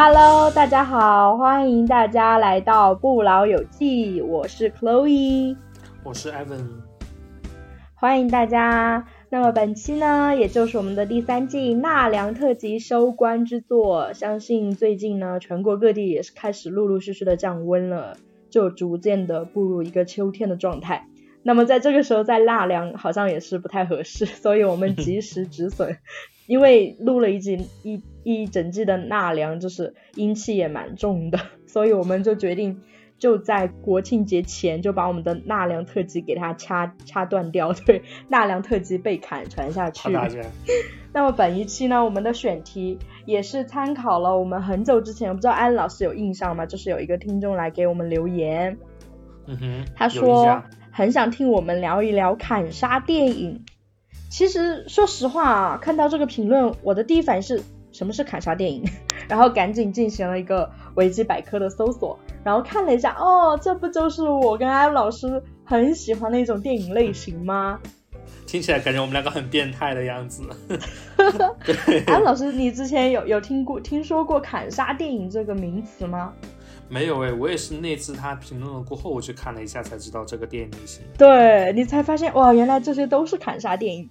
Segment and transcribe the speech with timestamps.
[0.00, 5.56] Hello，大家好，欢迎大家来到不老有记，我是 Chloe，
[6.04, 6.68] 我是 Evan，
[7.96, 9.08] 欢迎大家。
[9.28, 14.12] 那么本期呢，也就是我们的第三季纳凉特辑收官之作。
[14.12, 18.16] 相信最近呢，全国各地也是开始陆陆续续的降温了，
[18.50, 21.08] 就逐渐的步入一个秋天的状态。
[21.42, 25.96] 那么在这个时候在纳凉，好像也是不太合适，所以我们及时止损。
[26.48, 32.80] 因为录了一集一一整季的纳凉，就是阴气也蛮重的， 所以我们就决定。
[33.18, 40.08] 就在国庆节前就把我们的纳凉特辑给它掐掐断掉， 对，纳凉特辑被砍传下去。
[41.12, 46.64] 那么本一期呢，我们的选题也是参考了我们很久之前，不知道安老师有印象吗？
[46.64, 48.78] 就是有一个听众来给我们留言，
[49.46, 53.64] 嗯哼，他说很想听我们聊一聊砍杀电影。
[54.28, 58.84] 其实说实话啊，看到这个评论，我的第一反应是什么是砍杀电影？
[59.28, 62.18] 然后赶紧进行了一个维基百科的搜索。
[62.44, 67.80] 然后看了一下，哦，这不就是我跟安老师很喜欢的一种电影类型吗？
[68.46, 70.42] 听起来感觉我们两个很变态的样子。
[72.06, 76.32] 安老师，你之前有有听过、听说过砍杀电影这个名词吗？
[76.88, 81.02] 没有哎，我也是那次他评论了过后，我去看了一下才知道这个电影类型。
[81.18, 84.08] 对你才发现哇，原来这些都是砍杀电影。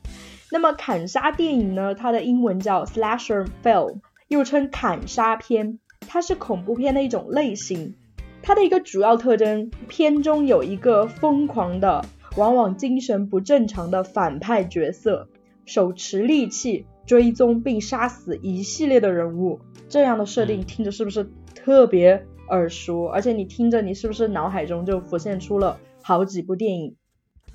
[0.52, 1.95] 那么砍杀电影呢？
[1.95, 7.95] 它的英文叫 slasher film，又称砍杀片，它是恐怖片的一种类型。
[8.44, 12.05] 它的一个主要特征，片中有一个疯狂的、
[12.38, 15.28] 往往精神不正常的反派角色，
[15.66, 19.59] 手持利器追踪并杀死一系列的人物。
[19.89, 23.06] 这样的设定听着是不是特别耳熟？
[23.06, 26.95] 而且你听着，你是不是脑海中就浮现出了好几部电影？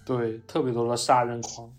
[0.05, 1.73] 对，特别多的杀人狂。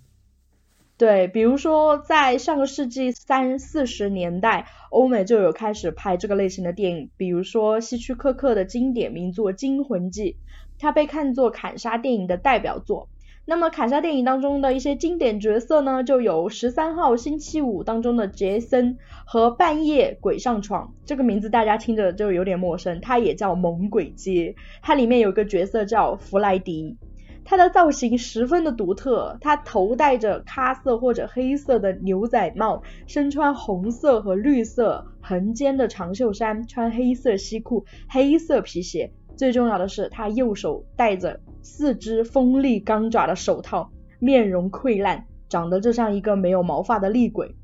[0.96, 10.32] 对，比如说在上个世纪三四十年代，欧美就有开始拍这个类型的电影，比如说希区柯克的经典名作《惊魂记》，
[10.80, 13.10] 它被看作砍杀电影的代表作。
[13.46, 26.96] 那么卡莎电影当中的一些经典角色呢，就有《十三号星期五》当中的杰森和《半夜鬼上床》，这个名字大家听着就有点陌生，它也叫《猛鬼街》，它里面有个角色叫弗莱迪。
[27.44, 39.12] 它的造型十分的独特，它头戴着咖色或者黑色的牛仔帽，身穿红色和绿色横肩的长袖衫，穿黑色西裤、黑色皮鞋。
[39.36, 43.90] 最重要的是，他右手戴着四只锋利钢爪的手套，
[44.20, 47.56] 面容溃烂，长得就像一个没有毛发的厉鬼。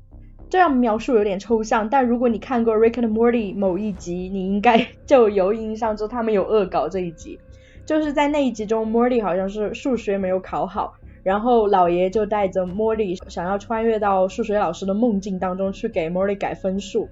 [0.48, 7.38] 这样描述有点抽象，但如果你看过《Rick and Morty》某一集，你应该 就有印象，就他们有恶搞这一集。
[7.86, 17.08] 就是在那一集中，Morty 好像是数学没有考好，然后老爷就带着 Morty 想要穿越到数学老师的梦境当中去给 Morty 改分数，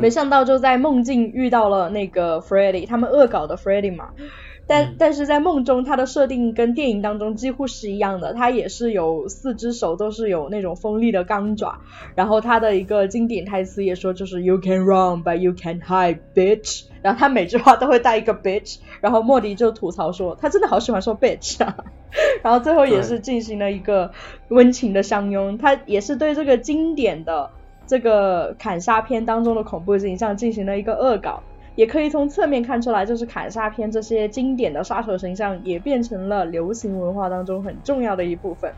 [0.00, 4.10] 没想到就在梦境遇到了那个 Freddy，他们恶搞的 Freddy 嘛。
[4.66, 11.78] 但但是在梦中，他的设定跟电影当中几乎是一样的，他也是有四只手，都是有那种锋利的钢爪。
[12.14, 16.84] 然后他的一个经典台词也说，就是 You can run, but you can hide, bitch。
[17.00, 18.80] 然后他每句话都会带一个 bitch。
[19.00, 21.74] 然后莫迪就吐槽说，他真的好喜欢说 bitch 啊。
[22.42, 24.10] 然后最后也是进行了一个
[24.48, 27.52] 温情的相拥，他也是对这个经典的
[27.88, 31.42] 这个砍杀片当中的恐怖形象进行了一个恶搞。
[31.74, 38.72] 也可以从侧面看出来，就是砍杀片这些经典的杀手形象也变成了流行文化当中很重要的一部分。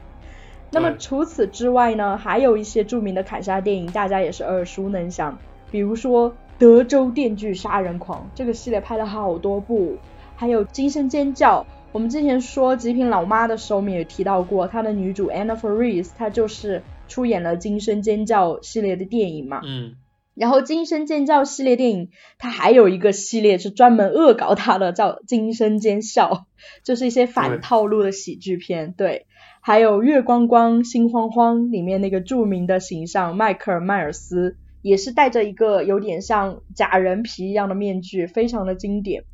[0.71, 5.39] 那么除此之外呢，还有一些著名的砍杀电影，大家也是耳熟能详，
[5.71, 9.97] 比如说《德州电锯杀人狂》这个系列拍了好多部，
[10.37, 11.63] 还有《惊声尖叫》。
[11.93, 19.61] 我们之前说《极品老妈》的时候，我们也提到过，她的女主 Anna Faris，她就是出演了《惊声尖叫》系列的电影嘛。
[19.63, 19.97] 嗯。
[20.35, 26.31] 然后《惊声尖叫》系列电影，它还有一个系列是专门恶搞他的，叫《惊声尖笑》，
[26.83, 28.95] 就是一些反套路的喜剧片。
[28.97, 29.27] 对，
[29.61, 39.25] 还有《月光光心慌慌》里面那个著名的形象迈克尔·迈尔斯，也是戴着一个有点像假人皮一样的面具，非常的经典。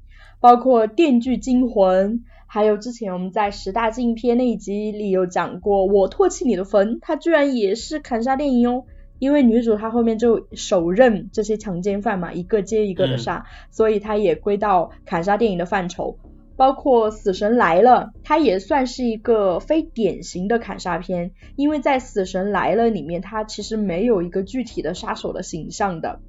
[0.40, 8.84] 包括《电锯惊魂》，还有之前我们在十大禁片那一集里有讲过《我唾弃你的坟》，它居然也是砍杀电影哦。
[9.19, 16.19] 因为女主她后面就手刃这些强奸犯嘛，一个接一个的杀，所以它也归到砍杀电影的范畴。
[16.54, 26.20] 包括《死神来了》，它也算是一个非典型的砍杀片，因为在《死神来了》里面，它其实没有一个具体的杀手的形象的。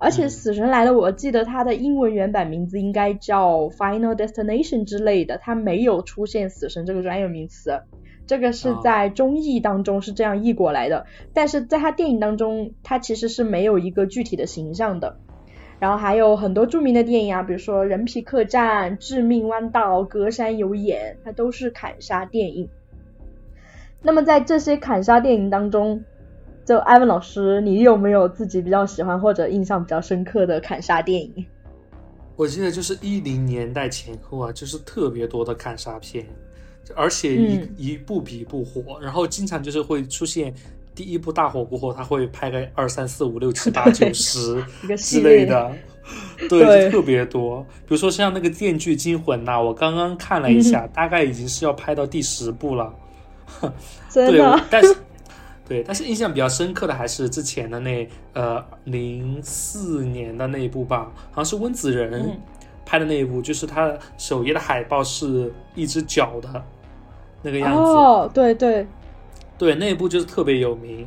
[0.00, 7.82] 而且《死神来了》，我记得它的英文原版名字应该叫 Final Destination 之类的，它没有出现死神这个专有名词。
[8.26, 11.04] 这个是在中译当中是这样译过来的，
[11.34, 15.18] 但是在他电影当中，他其实是没有一个具体的形象的。
[15.80, 22.68] 然后还有很多著名的电影啊，比如说《人皮客栈》《致命弯道》《隔山有眼》，它都是砍杀电影。
[24.02, 26.04] 那么在这些砍杀电影当中，
[26.64, 31.44] 就艾文老师，你有没有自己比较喜欢或者印象比较深刻的砍杀电影？
[32.36, 36.24] 我记得就是一零年代前后啊，就是特别多的砍杀片，
[36.94, 40.54] 而且一一部比一部火，然后经常就是会出现
[40.94, 44.64] 第一部大火过后，他会拍个二三四五六七八九 十
[44.96, 45.70] 之类的，
[46.48, 47.62] 对，就特别多。
[47.86, 52.94] 比如说像那个《电锯惊魂》呐，我刚刚看了一下，大概已经是要拍到第十部了。
[54.08, 54.96] 真的，但是
[55.70, 62.40] 对，但是印象比较深刻的还是之前的那呃零四年的那一部吧，好像是温子仁
[62.84, 66.60] 拍的那一部，就是他首页的海报是一只脚的
[67.42, 67.80] 那个样子。
[67.80, 68.84] 哦，对对
[69.56, 71.06] 对，那一部就是特别有名。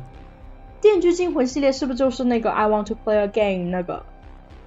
[0.80, 4.02] 电锯惊魂系列是不是就是那个 I want to play a game 那个？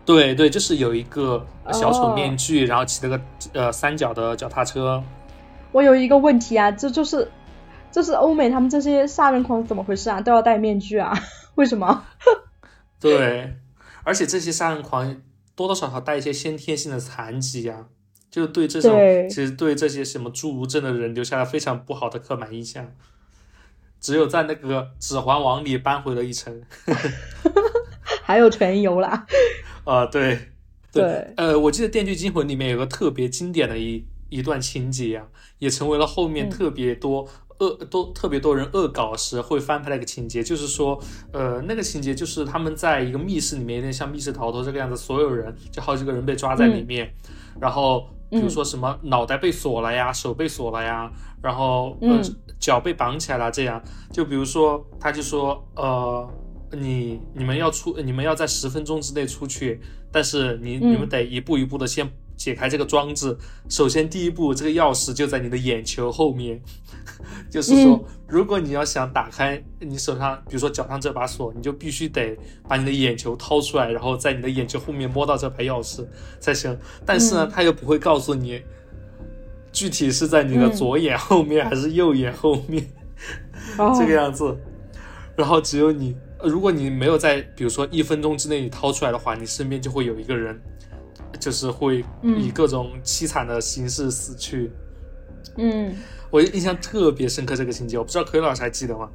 [0.05, 3.23] 对对，就是有一个小丑面具，然后骑了个
[3.53, 5.03] 呃三角的脚踏车。
[5.71, 7.31] 我有一个问题啊，这就是。
[7.91, 10.21] 就是欧美他们这些杀人狂怎么回事啊？
[10.21, 11.13] 都要戴面具啊？
[11.55, 12.05] 为什么？
[12.99, 13.55] 对，
[14.03, 15.21] 而且这些杀人狂
[15.55, 17.85] 多多少少带一些先天性的残疾啊，
[18.29, 18.91] 就对这种
[19.29, 22.91] 其实对这些什么侏儒症的人留下了非常不好的刻板印象。
[23.99, 26.61] 只有在那个《指环王》里扳回了一城，
[28.21, 29.25] 还有全游啦。
[29.85, 30.51] 啊，对
[30.91, 35.25] 对，呃，我记得《电锯惊魂》里面有个特别经典的一一段情节啊，
[35.57, 37.27] 也成为了后面特别多。
[37.59, 41.00] 恶都特别多人恶搞时会翻拍的一个情节，就是说，
[41.31, 47.12] 呃，那个情节就是他们在一个密室里面，有点像密室逃脱这个样子，所有人就好几个人被抓在里面，
[47.59, 51.12] 然后比如说什么脑袋被锁了呀，手被锁了呀，
[51.42, 52.21] 然后呃
[52.59, 53.81] 脚被绑起来了，这样，
[54.12, 56.30] 就比如说他就说，呃，
[56.74, 59.81] 你你们要出，你们要在十分钟之内出去，
[60.12, 62.07] 但是你你们得一步一步的先。
[62.37, 63.35] 解开这个装置，
[63.67, 66.61] 首先第一步，这个钥匙就在你的眼球后面。
[67.49, 72.37] 就是说，如果你要想打开你手上，比如说脚上这把锁，你就必须得
[72.67, 76.05] 把你的眼球掏出来，然后在你的眼球后面摸到这把钥匙
[76.39, 76.77] 才行。
[77.05, 78.61] 但是呢，他又不会告诉你
[79.71, 82.85] 具体是在你的左眼后面还是右眼后面
[83.97, 84.55] 这个样子。
[85.35, 90.59] 然后只有你，如果你没有在比如说一分钟之内你掏出来的话，你身边就会有一个人。
[91.47, 94.69] 就是会以各种凄惨的形式死去。
[95.55, 95.95] 嗯，
[96.29, 99.07] 我印象特别深刻这个情节，我不知道可以老师还记得吗？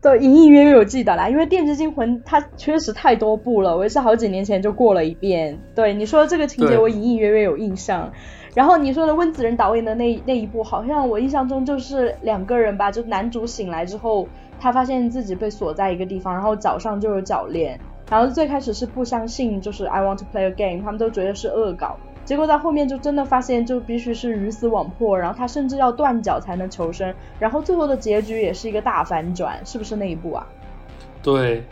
[0.00, 5.60] 对，隐隐约约有记得啦，因为《电锯惊魂》它确实太多部了，我也是好几年前就过了一遍。
[5.74, 8.10] 对你说的这个情节，我隐隐约约有印象。
[8.54, 14.26] 然后你说的温子仁导演的那那一部，好像我印象中就是两个人吧，就男主醒来之后，
[14.58, 17.78] 他发现自己被锁在一个地方，然后脚上就有脚链。
[18.10, 21.96] 然后最开始是不相信，就是 I want to play a game，他们都觉得是恶搞。
[22.24, 27.14] 结果在后面就真的发现，就必须是鱼死网破，然后他甚至要断脚才能求生。
[27.38, 30.46] 然后最后的结局也是一个大反转，是不是那一部啊？
[31.22, 31.64] 对，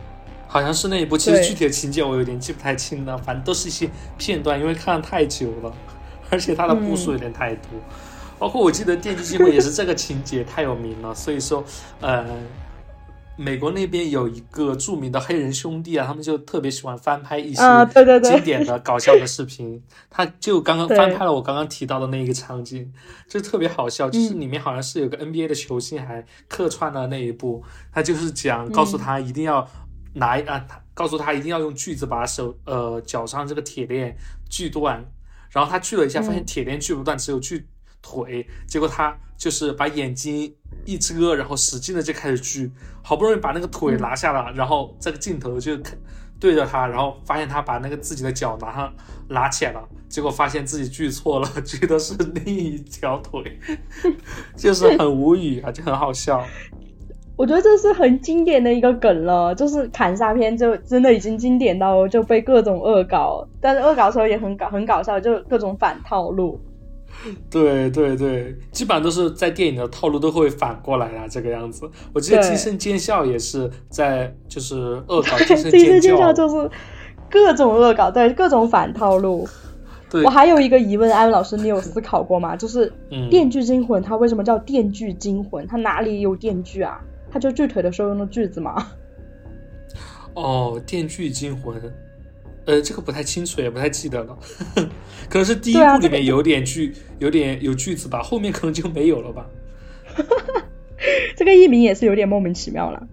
[0.47, 1.17] 好像是那一部。
[1.17, 5.73] 其实具体的情节我有点记不太清了，反正都是一些片段，因为看了太久了，
[6.31, 7.69] 而且它的部数有点太多。
[8.37, 11.63] 包括我记得《电锯惊魂》也是这个情节太有名了，所以说，
[11.99, 12.25] 呃。
[13.39, 17.61] 美国那边有一个著名的黑人兄弟啊，他们就特别喜欢翻拍一些
[18.21, 19.81] 经典的搞笑的视频。
[20.09, 22.91] 他就刚刚翻拍了我刚刚提到的那一个场景，
[23.29, 24.09] 就特别好笑。
[24.11, 27.63] 就是里面好像是有个 NBA 的球星还客串了那一部，
[27.93, 29.65] 他就是讲告诉他一定要
[30.15, 34.17] 拿啊，告诉他一定要用锯子把手呃脚上这个铁链
[34.49, 35.01] 锯断。
[35.49, 37.65] 然后他锯了一下，发现铁链锯不断，只有锯
[38.01, 38.45] 腿。
[38.67, 40.53] 结果他就是把眼睛。
[40.85, 42.71] 一遮，然后使劲的就开始锯，
[43.03, 45.77] 好不容易把那个腿拿下了，然后这个镜头就
[46.39, 48.93] 对着他，然后发现他把那个自己的脚拿上
[49.27, 53.59] 拿起来了，结果发现自己锯错了， 锯的是另一条腿，
[54.55, 56.43] 就是很无语啊，就很好笑。
[57.35, 66.59] 我觉得这是很经典的一个梗了，就是砍杀片就真的已经经典到就被各种恶搞，但是恶搞的时候也很搞很搞笑，就各种反套路。
[67.49, 71.89] 对对对，基本上都是在电影的套路都会反过来啊，这个样子。
[72.13, 74.75] 我记得《惊声尖笑》也是在就是
[75.07, 76.69] 恶搞《惊声尖叫》， 就是
[77.29, 79.47] 各种恶搞，对各种反套路。
[80.09, 82.55] 对，我还有一个疑问，安文老师，你有思考过吗？
[82.55, 82.91] 就是
[83.29, 85.63] 《电锯惊魂》它为什么叫《电锯惊魂》？
[85.69, 86.99] 它哪里有电锯啊？
[87.29, 88.87] 它就锯腿的时候用的锯子吗？
[90.33, 91.75] 哦，《电锯惊魂》。
[92.69, 94.37] 呃，这个不太清楚，也不太记得了，
[95.27, 99.47] 可能是第一部里面有点句，有点有句子吧，后面可能就没有了吧。
[101.35, 103.07] 这个译名也是有点莫名其妙了。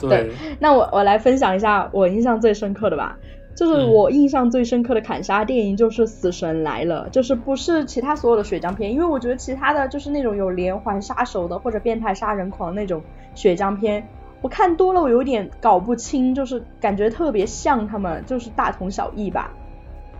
[0.00, 3.16] 对，那我我来分享一下我印象最深刻的吧。
[3.54, 13.00] 就是我印象最深刻的砍杀电影就是《死神来了》，就是不是其他所有的血浆片，因为我觉得其他的就是那种有连环杀手的或者变态杀人狂那种
[13.36, 14.08] 血浆片，
[14.44, 19.50] 我看多了我有点搞不清，就是感觉特别像他们，就是大同小异吧。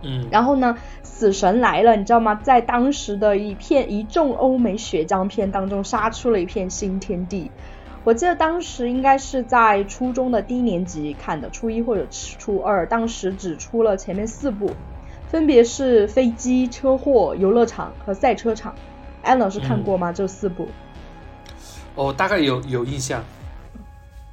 [0.01, 0.25] 嗯。
[0.31, 2.33] 然后呢，《死神来了》，你知道吗？
[2.41, 7.51] 在当时的一片一众欧美血浆片当中杀出了一片新天地。
[8.03, 14.71] 我记得当时应该是在初中的低年级看的，初一或者初二，当时只出了前面四部，
[15.27, 18.73] 分别是飞机、车祸、游乐场和赛车场。
[19.21, 20.11] 安老师看过吗？
[20.11, 20.67] 这四部？
[21.93, 23.23] 哦，大概有有印象。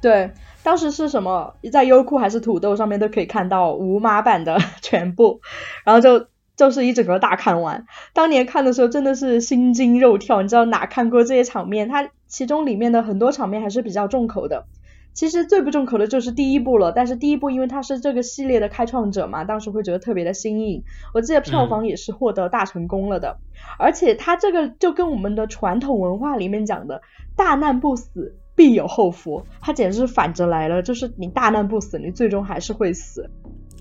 [0.03, 0.31] 对，
[0.61, 5.41] 当时是什么，在优酷还是土豆上面都可以看到无码版的 全部，
[5.83, 7.85] 然后就就是一整个大看完。
[8.13, 11.87] 当年看的时候真的是心惊肉跳，你知道哪看过这些场面？
[11.89, 12.09] 它。
[12.33, 14.65] 其中里面的很多场面还是比较重口的，
[15.13, 16.91] 其实最不重口的就是第一部了。
[16.91, 20.83] 但是第一部因为它是这个系列的开创者嘛，当时会觉得特别的新颖。
[21.13, 23.37] 我记得票房也是获得大成功了的。
[23.77, 27.03] 而且它这个就跟我们的传统文化里面讲的
[27.37, 30.81] “大难不死，必有后福”，他简直是反着来了。
[30.81, 33.29] 就是你大难不死，你最终还是会死，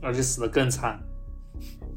[0.02, 0.98] 而且死的更惨。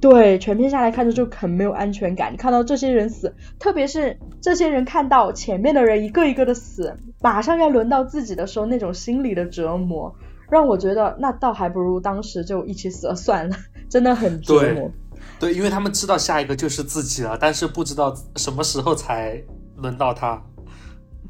[0.01, 2.32] 对，全片下来看着就很没有安全感。
[2.32, 10.13] 你看到这些人死，特别是这些人看到前面的人一个一个的死，马上要轮到自己的时候，那种心理的折磨，
[10.51, 13.55] 让我觉得那倒还不如当时就一起死了算了，
[13.89, 14.91] 真的很折磨。
[15.39, 19.41] 对，因为他们知道下一个就是自己了，但是不知道什么时候才
[19.77, 20.39] 轮到他。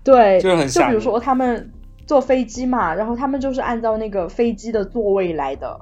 [0.05, 1.71] 对，就很就比如说他们
[2.05, 5.77] 坐飞机嘛，然后他们就是按照那个飞机的座位来的。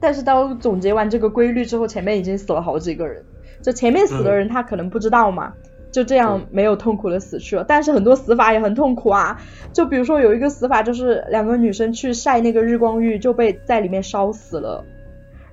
[0.00, 3.24] 但是当总结完这个规律之后，前面已经死了好几个人，
[3.62, 5.52] 就前面死的人他可能不知道嘛，
[5.90, 7.64] 就这样没有痛苦的死去了。
[7.66, 9.40] 但是很多死法也很痛苦啊，
[9.72, 14.84] 就比如说有一个死法就是两个女生去晒那个日光浴就被在里面烧死了，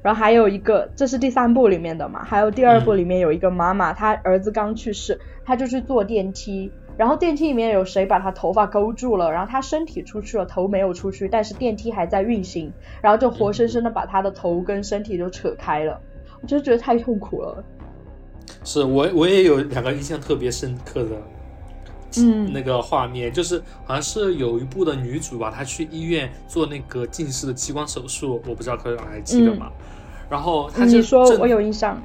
[0.03, 6.71] 然后还有一个这是第三部里面的嘛，还有第二部里面有一个妈妈，她儿子刚去世，她就去坐电梯。
[7.01, 15.99] 然后电梯里面有谁把他头发勾住了，然后他身体出去了，头没有出去，但是电梯还在运行，然后就活生生的把他的头跟身体就扯开了，
[16.43, 17.63] 我就觉得太痛苦了。
[18.63, 21.09] 是我我也有两个印象特别深刻的，
[22.19, 29.71] 嗯，那个画面就是好像是有一部的女主吧，她去医院做那个近视的激光手术，我不知道各位还记得吗？
[30.29, 31.99] 然后你说我有印象。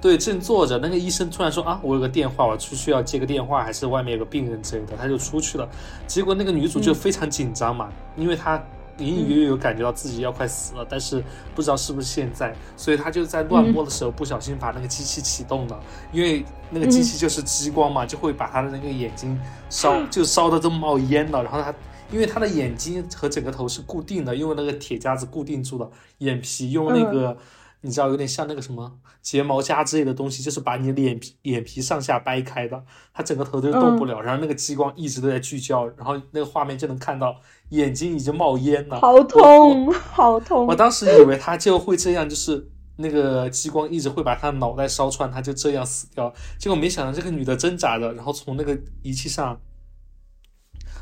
[0.00, 5.68] 对，正坐着，那个医生突然说啊，我有个电话，我出去要接个电话，还是外面有个病人之类的，他就出去了。
[6.06, 8.62] 结果那个女主就非常紧张嘛，因为她
[8.98, 11.20] 隐隐约约有感觉到自己要快死了，但是
[11.52, 15.80] 不知道是不是现在，所以她就在乱摸的时候不小心把那个机器启动了，
[16.12, 19.36] 因为那个机器就是激光嘛，就会把她的那个眼睛
[19.68, 21.42] 烧，就烧的都冒烟了。
[21.42, 21.74] 然后她
[22.12, 27.36] 因为她的眼睛和整个头是固定的，用那个铁夹子固定住了，眼皮用那个。
[27.80, 37.36] 你知道有点像那个什么睫毛夹之类的东西，就是把你脸皮眼皮上下掰开的，他整个头都动不了，然后那个激光一直都在聚焦，然后那个画面就能看到
[37.68, 40.66] 眼睛已经冒烟了，好痛，好痛！
[40.66, 49.60] 我当时以为他就会这样，就是那个激光一直会把他脑袋烧穿，他就这样死掉，结果没想到这个女的挣扎着，然后从那个仪器上，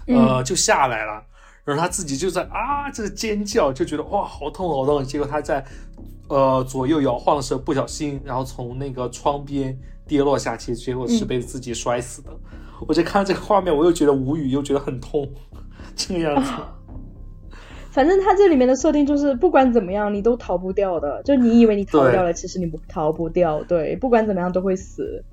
[0.09, 1.25] 呃，就下来了，
[1.64, 5.64] 然后他自己就在啊，这个尖叫，就觉得哇，好痛好痛，结果他在。
[6.28, 12.30] 呃，左右摇晃的时候不小心，然后从那个窗边跌落下去，结果是被自己摔死的。
[12.87, 15.28] 我就看这个画面，我又觉得无语，又觉得很痛，
[15.95, 16.50] 这个样子。
[17.96, 21.22] 反正它这里面的设定就是，不管怎么样，你都逃不掉的。
[21.24, 23.64] 就你以为你逃掉了，其实你不逃不掉。
[23.64, 25.24] 对，不管怎么样都会死。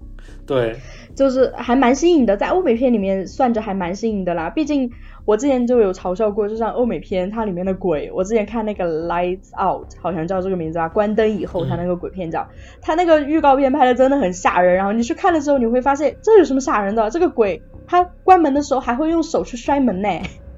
[0.47, 0.77] 对，
[1.13, 4.49] 就是还蛮新颖的，在欧美片里面算着还蛮新颖的啦。
[4.49, 4.89] 毕竟
[5.25, 12.47] 我之前就有嘲笑过，就像欧美片它里面的鬼，我之前看那个 Lights Out，好像叫这个名字吧，关灯以后它那个鬼片叫，
[12.81, 14.75] 它那个预告片拍的真的很吓人。
[14.75, 17.09] 然后你去看的时候，你会发现这有什么吓人的？
[17.09, 20.07] 这个鬼他关门的时候还会用手去摔门呢。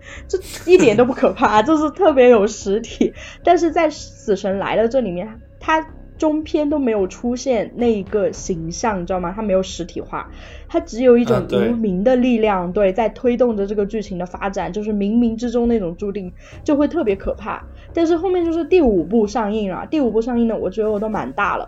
[0.28, 0.38] 这
[0.70, 3.14] 一点都不可怕， 就是特别有实体。
[3.44, 5.86] 但是在《死神来了》这里面，它
[6.18, 9.34] 中篇都没有出现那一个形象，你知道吗？
[9.36, 10.30] 它没有实体化，
[10.70, 16.32] 它只有一种无名的力量，对，在推动着这个剧情的发展，就是冥冥之中那种注定，
[16.64, 17.62] 就会特别可怕。
[17.94, 21.68] 但是后面就是第五部上映了，第五部上映的，我觉得我都蛮大了，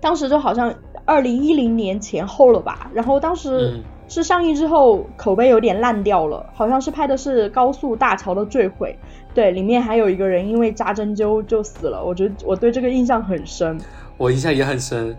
[0.00, 3.80] 当时就好像二零一零年前后了吧，然后当时。
[4.08, 8.98] 是上映之后口碑有点烂掉了，好像是拍的是高速大桥的坠毁，
[9.34, 13.78] 对，里面还有一个人因为扎针灸就死了，我觉得我对这个印象很深，
[14.16, 15.14] 我印象也很深，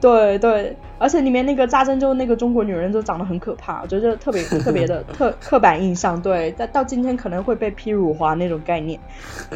[0.00, 6.22] 对对，而且里面那个扎针灸那个中国女人就长得很可怕，我觉得特别 特别的特刻板印象。
[6.22, 8.98] 对，但到今天可能会被批辱华那种概念。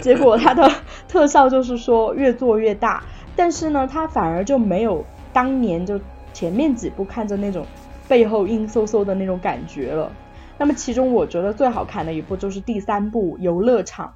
[0.01, 0.69] 结果它的
[1.07, 3.05] 特效就是说越做越大，
[3.37, 6.01] 但是呢，它反而就没有当年就
[6.33, 7.65] 前面几部看着那种
[8.13, 10.13] 背后阴飕飕的那种感觉了。
[10.59, 14.09] 那么其中我觉得最好看的一部就是第三部《游乐场》。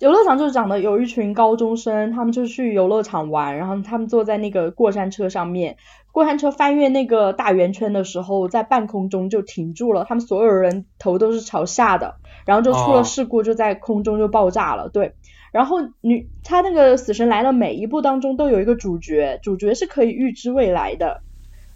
[0.00, 5.76] 游乐场就是讲的有一群高中生，他们就去游乐场玩，然后他们坐在那个过山车上面，
[6.10, 15.14] 过山车翻越那个大圆圈的时候，在半空中就停住了，他们所有人头都是朝下的，然后就出了事故，就在空中就爆炸了，对。
[15.52, 21.22] 然后女他那个死神来了每一部当中都有一个主角，主角是可以预知未来的。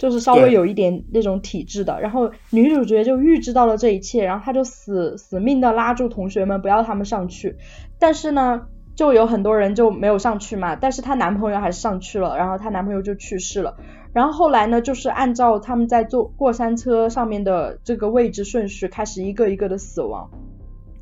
[0.00, 7.59] 就是稍微有一点那种体质的，然后女主角就预知到了这一切，然后她就死死命的拉住同学们不要他们上去，
[7.99, 8.62] 但是呢，
[8.97, 13.76] 就有很多人就没有上去嘛，但是她男朋友还是上去了，然后她男朋友就去世了，
[14.14, 20.30] 然后后来呢，就是按照他们在坐过山车上面的这个位置顺序开始一个一个的死亡，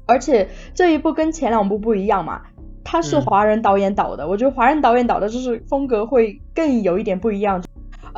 [0.07, 2.43] 而且这一部跟前两部不一样嘛，
[2.83, 7.63] 他是华人导演导的，我觉得华人导演导的就是风格会更有一点不一样。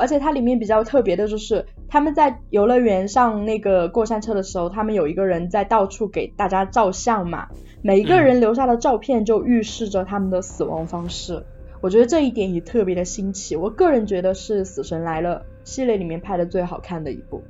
[0.01, 7.47] 而且它里面比较特别的就是，他们在游乐园上那个过山车的时候，他们有一个人在到处给大家照相嘛，
[7.83, 11.45] 每一个人留下的照片就预示着他们的死亡方式。
[11.81, 17.43] 我觉得这一点也特别的新奇，我个人觉得是《死神来了》系列里面拍的最好看的一部。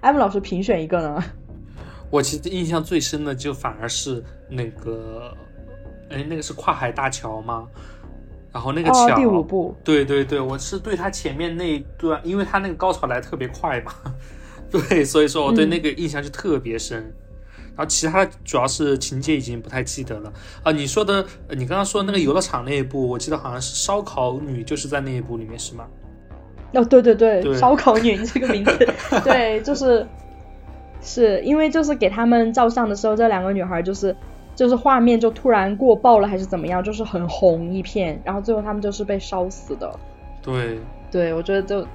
[0.00, 1.22] 艾文老师评选一个呢？
[2.10, 5.36] 我其实印象最深的就反而是那个，
[6.08, 7.68] 哎，那个是跨海大桥吗？
[8.52, 13.92] 然后那个桥，第五部，对对对，我是对他前面那一段，因为他那个高潮来特别快嘛，
[14.70, 17.14] 对，所以说我对那个印象就特别深。
[17.76, 20.32] 然后其他主要是情节已经不太记得了
[20.64, 20.72] 啊。
[20.72, 25.86] 你说的，你刚刚说那个游乐场那一部，我记得好像是烧烤女，就是在那一部里面是吗？
[26.74, 28.76] 哦，对对对，烧烤女 这个名字，
[29.24, 30.06] 对，就是
[31.00, 34.14] 是因为就是给他们照相的时候，这两个女孩就是。
[34.60, 39.90] 就是画面就突然过爆了还是怎么样，就是很红一片，然后最后他们就是被烧死的。
[40.42, 40.78] 对，
[41.10, 41.86] 对我觉得就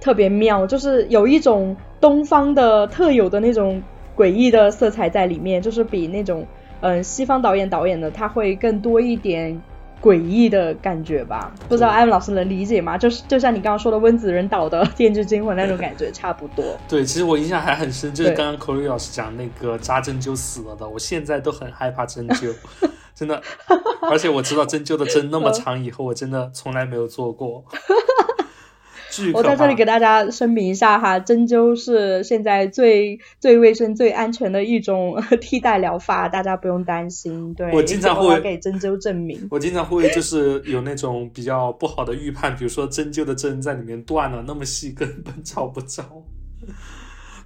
[0.00, 3.82] 特别妙，就是有一种东方的特有的那种
[4.16, 6.46] 诡异的色彩在里面，就是比那种
[6.80, 9.60] 嗯西方导演导演的他会更多一点。
[10.00, 12.96] 诡异的感觉吧，不知道艾文老师能理解吗？
[12.96, 16.64] 就是就像你刚刚说的温子仁导的《电锯惊魂》那种感觉 差不多。
[16.88, 22.54] 对，其实我印象还很深，就是刚刚口语老师讲那个扎针灸死了的，我现在都很害怕针灸，
[23.14, 23.42] 真的。
[24.10, 27.64] 而且我知道针灸的针那么长，以后我真的从来没有做过。
[29.34, 37.54] 我在这里给大家声明一下哈，针灸是现在最最卫生、最安全的一种 替代疗法，大家不用担心。
[37.54, 39.46] 对，我经常会给针灸证明。
[39.50, 46.04] 我经常会就是有那种比较不好的预判，比如说针灸的针在里面断了，那么细根本找不着。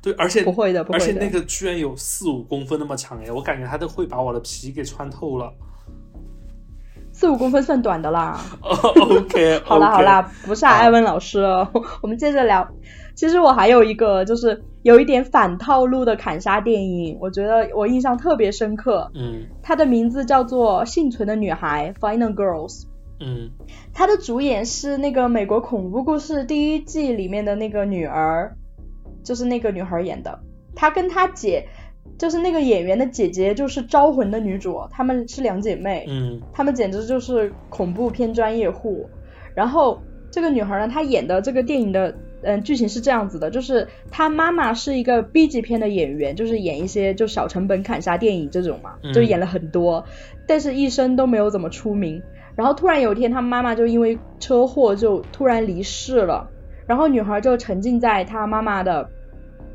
[0.01, 5.53] 对，而且不会的，而且那个居然有四五公分那么长哎，我感觉它都会把我的皮给穿透了。
[7.23, 8.41] 四五公分算短的啦。
[8.61, 11.41] OK， 好啦好啦，不是艾文老师，
[12.03, 12.69] 我们接着聊。
[13.15, 19.09] 其实我还有一个，就是有一点反套路的砍杀电影，我觉得我印象特别深刻。
[19.15, 19.45] 嗯。
[19.63, 22.87] 它的名字叫做《幸存的女孩》（Final Girls）。
[23.21, 23.53] 嗯。
[23.95, 28.57] 它的主演是那个美国恐怖故事第一季里面的那个女儿，
[29.23, 30.41] 就是那个女孩演的。
[30.75, 31.69] 她跟她姐。
[32.23, 39.11] 就是那个演员的姐姐，就是《招魂》的女主，她们是两姐妹，嗯，她们简直就是恐怖片专业户。
[39.57, 50.05] 然后这个女孩呢，她演的这个电影的，嗯，剧情是这样子的，就是她妈妈是一个 B 级片的演员，就是演一些就小成本砍杀电影这种嘛，就演了很多，
[50.47, 52.23] 但是一生都没有怎么出名。
[52.55, 56.49] 然后突然有一天，她妈妈就因为车祸就突然离世了，
[56.87, 59.11] 然后女孩就沉浸在她妈妈的。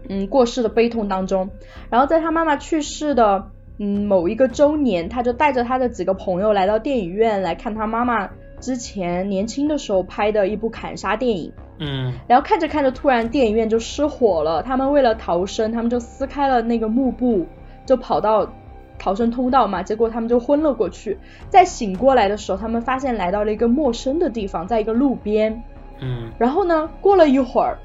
[0.10, 1.50] 嗯，过世的悲痛当中，
[1.90, 11.52] 然后在他妈妈去世的嗯某一个周年，他就带着他的几个朋友来到电影院来看他妈妈之前年轻的时候拍的一部砍杀电影。
[11.80, 14.64] 嗯，然后看着看着，突然电影院就失火了。
[14.64, 17.46] 他们为了逃生，他们就撕开了那个幕布，
[17.86, 18.52] 就跑到
[18.98, 19.84] 逃生通道嘛。
[19.84, 21.20] 结果他们就昏了过去。
[21.50, 25.62] 在醒过来的时候，他们发现来到了一个陌生的地方，在一个路边。
[26.02, 27.78] 嗯，然后呢，过了一会儿。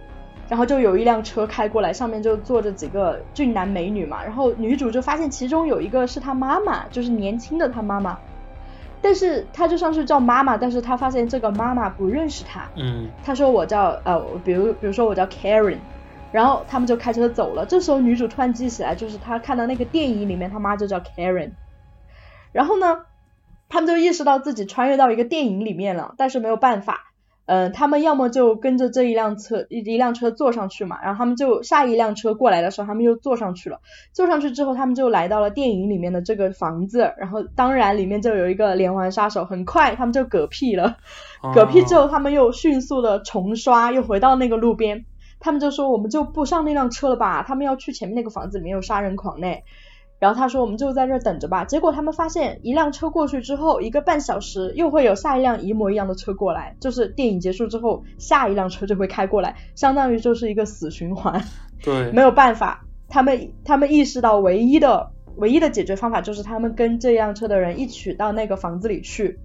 [0.53, 4.23] 然后就有一辆车开过来，上面就坐着几个俊男美女嘛。
[4.23, 8.19] 然后女主就发现其中有一个是她妈妈，就是年轻的她妈妈。
[9.01, 12.69] 但是她就上去叫妈妈，但是她发现这个妈妈不认识她。
[12.77, 13.09] 嗯。
[13.25, 15.79] 她说我叫呃，比如比如说我叫 Karen。
[16.33, 17.65] 然后他们就开车走了。
[17.65, 21.53] 这时候女主突然记起来，就是她看到那个电影里面她妈就叫 Karen。
[22.53, 23.07] 然后呢，
[23.71, 27.12] 他们就意识到自己穿越到一个电影里面了，但是没有办法。
[27.46, 33.81] 嗯，他们要么就跟着这一辆车一一辆车坐上去嘛，然后他们就下一辆车过来的时候，他们又坐上去了。
[34.12, 40.96] 坐上去之后，他们就来到了电影里面的这个房子，然后当然里面就有一个连环杀手，很快他们就嗝屁了。
[41.42, 45.05] 嗝屁之后，他们又迅速的重刷，又回到那个路边。
[45.40, 49.48] 他们就说我们就不上那辆车了吧，他们要去前面那个房子里面有杀人狂呢。
[50.23, 51.65] 然后他说我们就在这等着吧。
[51.65, 61.43] 结果他们发现一辆车过去之后，一个半小时又会有下一辆一模一样的车过来，就是电影结束之后下一辆车就会开过来，相当于就是一个死循环。
[61.83, 69.41] 对， 没有办法，他们他们意识到唯一的唯一的解决方法就是他们跟这辆车的人一起到那个房子里去。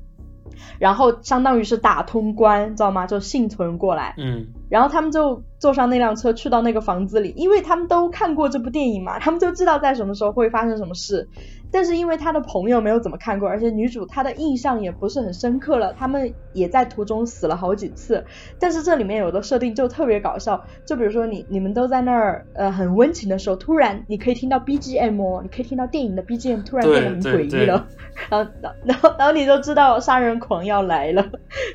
[0.80, 3.08] 然后相当于是打通关，知道吗？
[3.08, 4.15] 就幸存过来。
[4.17, 4.48] 嗯。
[4.70, 11.30] 然后他们就坐上那辆车去到那个房子里，因为他们都看过这部电影嘛，他们就知道在什么时候会发生什么事。
[11.71, 18.25] 但是因为他的朋友没有怎么看过，而且女主她的印象也不是很深刻了，他们也在途中死了好几次。
[18.60, 27.88] 但是这里面有的设定就特别搞笑，就比如说你你们都在那儿呃很温情的时候，突然你可以听到 BGM 哦，你可以听到电影的 BGM 突然变得很诡异了，
[28.30, 28.51] 然后
[28.84, 31.30] 然后然后你就知道杀人狂要来了，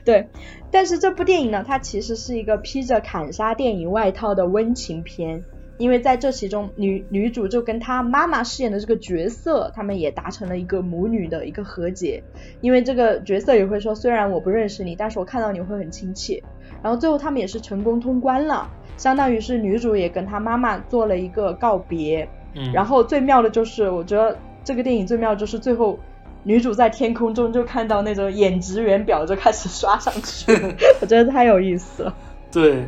[0.04, 0.28] 对。
[0.70, 5.44] 但是这部电影呢，它其实是一个披着砍杀电影外套的温情片。
[5.82, 12.22] 因为在这其中，女女主就跟她妈妈饰演的这个角色，他们也达成了一个母女的一个和解。
[12.60, 16.40] 因为这个角色也会说，虽然我不认识你，但是我看到你会很亲切。
[16.84, 22.28] 然后最后他们也是成功通关了，相当于是女主也跟她妈妈做了一个告别。
[22.54, 22.72] 嗯。
[22.72, 25.98] 然后最妙的就是，我觉得这个电影最妙就是最后
[26.44, 30.52] 女主在天空中就看到那种演职员表就开始刷上去，
[31.02, 32.14] 我觉得太有意思了。
[32.52, 32.86] 对，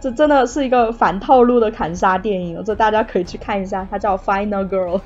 [0.00, 5.00] 这真的是一个反套路的砍杀电影，这大家可以去看一下，它叫《Final Girls》。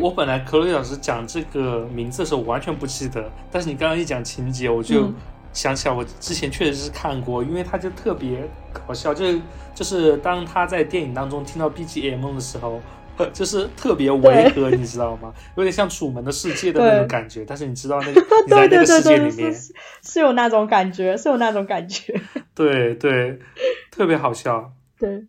[0.00, 5.12] 我本来克洛伊老师讲这个名字的时候，我完全不记得，但是你刚刚一讲情节，我就
[5.52, 9.40] 想起来，我之前确实是看过，因为它就特别搞笑，就是
[9.74, 12.80] 就是当他在电影当中听到 BGM 的时候。
[13.32, 15.32] 就是特别违和，你知道吗？
[15.56, 17.44] 有点像《楚门的世界》的那种感觉。
[17.46, 19.54] 但是你知道那个 你在那个世界里面
[20.02, 22.20] 是有那种感觉，是有那种感觉。
[22.54, 23.38] 对对，
[23.90, 24.72] 特别好笑。
[24.98, 25.26] 对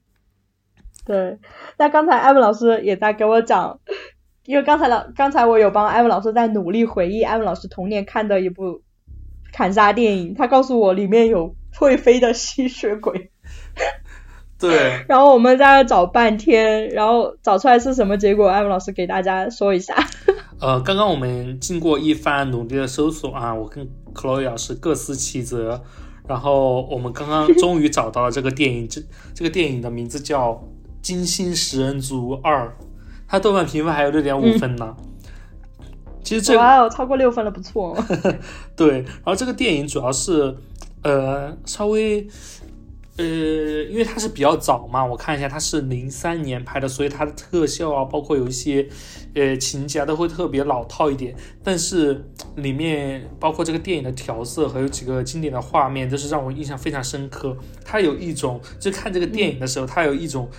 [1.06, 1.38] 对，
[1.78, 3.80] 那刚才艾文老师也在给我讲，
[4.46, 8.82] 因为刚才老刚才我有帮艾文老师在努力回忆艾文老师童年看的一部
[9.54, 13.32] 砍杀电影，他告诉我里面有会飞的吸血鬼。
[14.58, 18.48] 对， 然后我们在那找半天，然后找出来是什么结果？
[18.48, 19.94] 艾文老师给大家说一下。
[20.62, 25.82] 呃，刚刚我们经过一番努力的搜索啊，我跟 Chloe 老师各司其责，
[26.26, 29.02] 然后我们刚刚终于找到了这个电影， 这
[29.34, 30.52] 这个电影的名字叫
[31.02, 32.68] 《金星食人族二》，
[33.28, 34.96] 它豆瓣评分还有六点五分呢。
[36.24, 37.96] 其实这哇哦，超过六分了，不错。
[38.78, 40.56] 对，然后这个电影主要是
[41.04, 42.26] 呃稍微。
[43.18, 48.86] 呃，因为它是比较早嘛，我看一下，它是零三年拍的，所以它的特效啊，包括有一些
[49.36, 51.34] 呃情节啊都会特别老套一点。
[51.64, 52.26] 但是
[52.58, 57.56] 里面包括这个电影的调色，还有几个经典的画面，都是让我印象非常深刻。
[57.86, 60.50] 它有一种，就看这个电影的时候，它有一种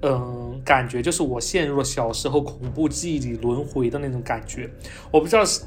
[0.00, 4.70] 嗯感觉，就是我陷入了小时候恐怖记忆里轮回的那种感觉。
[5.10, 5.60] 我不知道是。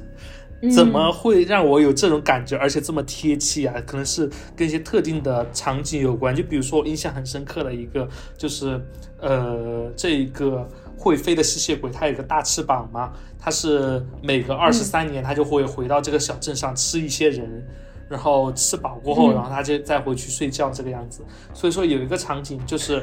[0.67, 3.81] 怎么会让我有这种感觉，而且这么贴切啊？
[3.85, 6.35] 可能是跟一些特定的场景有关。
[6.35, 8.81] 就比如说，我印象很深刻的一个，就是
[9.19, 10.67] 呃，这个
[10.97, 17.65] 会飞的吸血鬼，它有个大翅膀嘛，它是每隔二十三年，它就会回到这个小镇上吃一些人，
[18.09, 21.23] 然后吃饱过后，然后它就再回去睡觉这个样子。
[21.53, 23.01] 所以说有一个场景就是，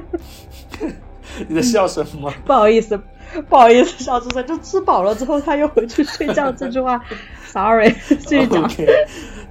[1.48, 2.30] 你在笑什么？
[2.44, 3.00] 不好意思。
[3.48, 6.50] 不好意思，小智生就吃饱了之后他又回去睡觉。
[6.52, 7.02] 这句话，
[7.46, 7.94] sorry，
[8.26, 8.70] 继续讲。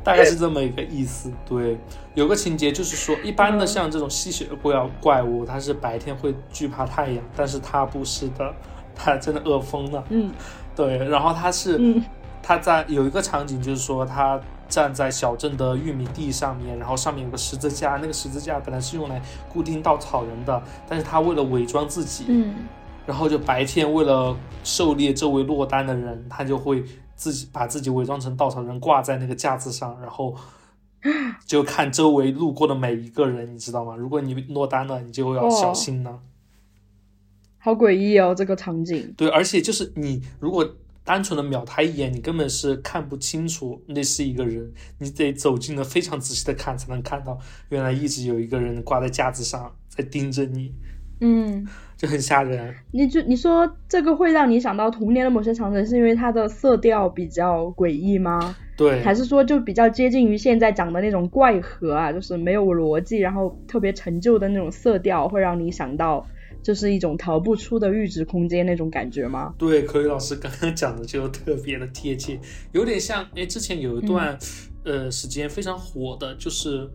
[0.03, 1.31] 大概是这么一个意思。
[1.45, 1.77] 对，
[2.13, 8.53] 有个情节就是说，一般的像这种吸血鬼怪物，它是白天会惧怕太阳，但是它不是的，
[8.93, 10.03] 它真的饿疯了。
[10.09, 10.29] 嗯，
[10.75, 10.97] 对。
[11.07, 11.79] 然后他是，
[12.41, 22.55] 他在有一个场景就是说，他站在小镇的玉米地上面，然后上面有个十字架，那个十字架本来是用来固定稻草人的，但是他为了伪装自己，嗯。
[23.05, 26.83] 然后就白天为了狩猎周围落单的人，他就会
[27.15, 30.35] 自己把自己伪装成稻草人挂在那个架子上，然后
[31.45, 33.95] 就看周围路过的每一个人，你知道吗？
[33.95, 36.19] 如果你落单了，你就要小心呢。
[37.57, 39.13] 好诡异哦，这个场景。
[39.17, 40.69] 对，而且就是你如果
[41.03, 47.37] 单纯的瞄他一眼，你根本是看不清楚那是一个人，你得走近了非常仔细的看，才能看到
[47.69, 50.73] 原来一直有一个人挂在架子上在盯着你。
[51.19, 51.67] 嗯。
[52.03, 52.75] 就很吓人。
[52.91, 58.53] 你就你说这个会让你想到童年的某些场景，是因为它的色调比较诡异吗？
[58.75, 66.27] 对，还是说就比较接近于现在讲的那种怪核啊，就是没有逻辑，然后特别陈旧的那种色调，会让你想到
[66.61, 69.53] 就是一种逃不出的阈值空间那种感觉吗？
[69.57, 72.37] 对，可以老师刚刚讲的就特别的贴切，
[72.73, 74.37] 有点像哎，之前有一段
[74.83, 76.89] 呃时间非常火的，就是。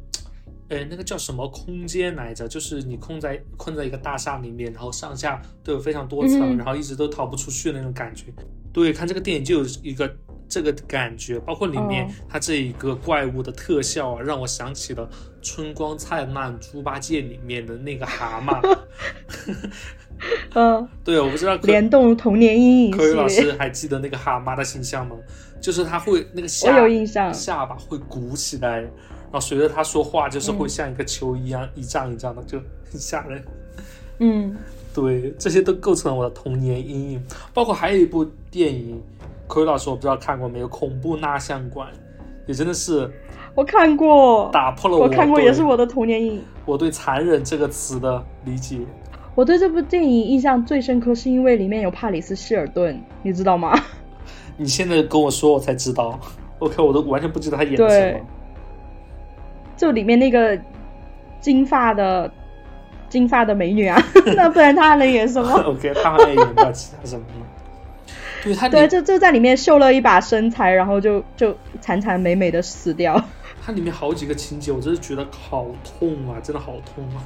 [0.68, 2.46] 哎，那个叫什么空间来着？
[2.46, 8.26] 就是你困在困在一个大厦里面，然后上下都有非常多层，然后一直都逃不出去的那种感觉。
[8.72, 10.14] 对，看这个电影就有一个
[10.46, 15.07] 这个感觉，包括里面它这一个怪物的特效啊，让我想起了
[15.40, 18.78] 《春光灿烂猪八戒》里面的那个蛤蟆。
[20.54, 22.90] 嗯， 对，我不知道联动童年阴影。
[22.90, 25.16] 科宇老师还记得那个蛤蟆的形象吗？
[25.61, 28.87] 就是它会那个下下巴会鼓起来。
[29.31, 32.59] 然后随着他说话，就是会像一个球一样一张一张的，就
[32.91, 33.45] 很吓人。
[34.19, 34.57] 嗯，
[34.95, 37.23] 对，这些都构成了我的童年阴影。
[37.53, 39.01] 包括还有一部电影，
[39.47, 41.88] 奎老师我不知道看过没有，《恐怖蜡像馆》
[42.47, 43.11] 也真的是
[43.55, 46.43] 我看过，打破了我看过也是我的童年阴影。
[46.64, 48.79] 我对“残忍”这个词的理解，
[49.35, 53.79] 我对这部电影印象最深刻，是因为里面有帕里斯希尔顿，你知道吗？
[54.57, 56.19] 你现在跟我说，我才知道。
[56.59, 58.21] OK，我都完全不知道他演的什么。
[59.79, 60.59] 就里面那个
[61.41, 62.31] 金发的
[63.09, 63.99] 金发的美女啊，
[64.37, 65.51] 那不然她还能演什么？
[65.64, 67.47] OK，她还能演到其他什么吗？
[68.43, 73.23] 对，她对，就就在里面秀了一把身材，然后就就惨惨美美的死掉。
[73.64, 77.23] 它里面好几个情节，我真是觉得好痛啊，真的好痛啊！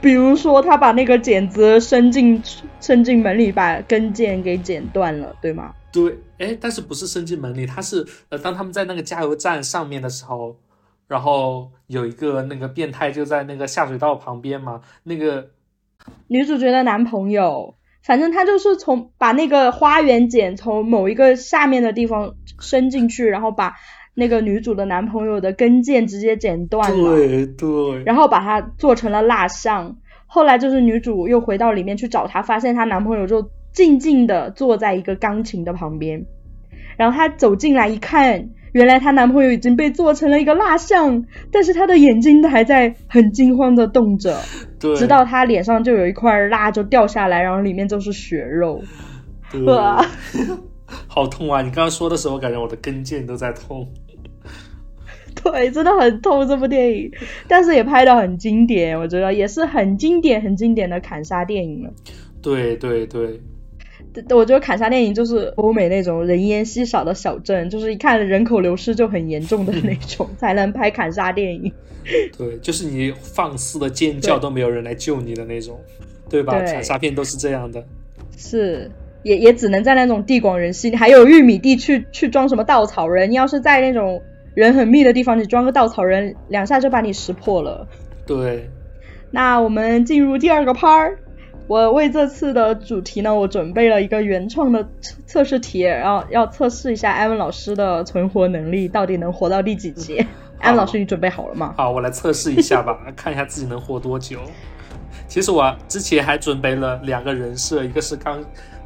[0.00, 2.40] 比如说，他把那个剪子伸进
[2.80, 5.72] 伸进门里，把根腱给剪断了，对吗？
[5.90, 10.56] 对，哎，但是不是伸进门里，他是呃，当他们在那个加油站上面的时候。
[11.08, 15.50] 然后有一个那个变态就在那个下水道旁边嘛，那个
[16.26, 23.74] 女主角的男朋友，反正他就是从把那个花园剪从某一个下面的地方伸进去，然后把
[24.14, 29.96] 那个女主的男朋友的跟腱直接剪断了，对对，然后把它做成了蜡像。
[30.26, 36.26] 后来就是女主又回到里面去找他，发现她男朋友就静静的坐在一个钢琴的旁边，
[36.96, 38.50] 然后她走进来一看。
[38.72, 44.38] 原来她男朋友已经被做成了一个蜡像，但是她的眼睛还在很惊慌的动着，
[44.96, 48.82] 直到她脸上就有一块蜡就掉下来，然后里面就是血肉，
[49.66, 50.04] 哇，
[51.08, 51.62] 好痛啊！
[51.62, 53.88] 你刚刚说的时候，感觉我的跟腱都在痛。
[55.42, 57.10] 对，真的很痛这部电影，
[57.46, 61.90] 但是也拍的很经典，我觉得也是很经典、很经典的砍杀电影了。
[62.42, 63.40] 对对对。
[64.30, 71.72] 我觉得砍杀电影就是欧美那种人烟稀少的小镇，就是一看人口流失就很严重的那种， 才能拍砍杀电影。
[72.38, 75.80] 对，就是你放肆的尖叫都没有人来救你的那种，
[76.28, 76.60] 对吧？
[76.60, 77.84] 砍杀片都是这样的。
[78.36, 78.90] 是，
[79.22, 83.30] 也也只能在那种地广人稀，还有玉米地去去装什么稻草人。
[83.30, 84.22] 你要是在那种
[84.54, 87.88] 人很密的地方，你装个稻草人，两下就把你识破了。
[88.26, 88.70] 对。
[89.32, 91.16] 那我们进入第二个 part。
[91.68, 100.24] 我为这次的主题呢，我准备了一个原创的测测试题，然后要测试一下艾文老师的存活能力，到底能活到第几集？
[100.58, 101.74] 艾文老师，你准备好了吗？
[101.76, 104.38] 好，我来测试一下吧， 看一下自己能活多久。
[105.26, 108.42] 其实我之前还准备了两个人设，一个是刚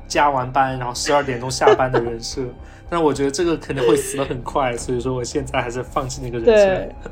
[0.09, 2.43] 加完班，然后十二点钟下班的人设，
[2.89, 7.11] 但我觉得这个肯定会死的很快，所以说我现在还是放弃那个人设。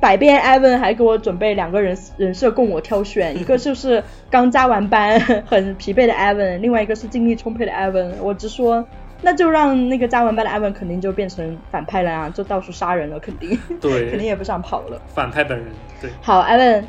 [0.00, 8.14] 百变艾文还给我准备两个人人设供我挑选， 一个就是刚加完班 很疲惫的艾文，另外一个是精力充沛的艾文。
[8.22, 8.86] 我直说，
[9.20, 15.00] 那就让那个加完班的艾文肯定就变成反派了啊，就到处杀人了，肯定，对， 肯定也不想跑了。
[15.06, 15.68] 反派本人，
[16.00, 16.10] 对。
[16.22, 16.82] 好，艾文，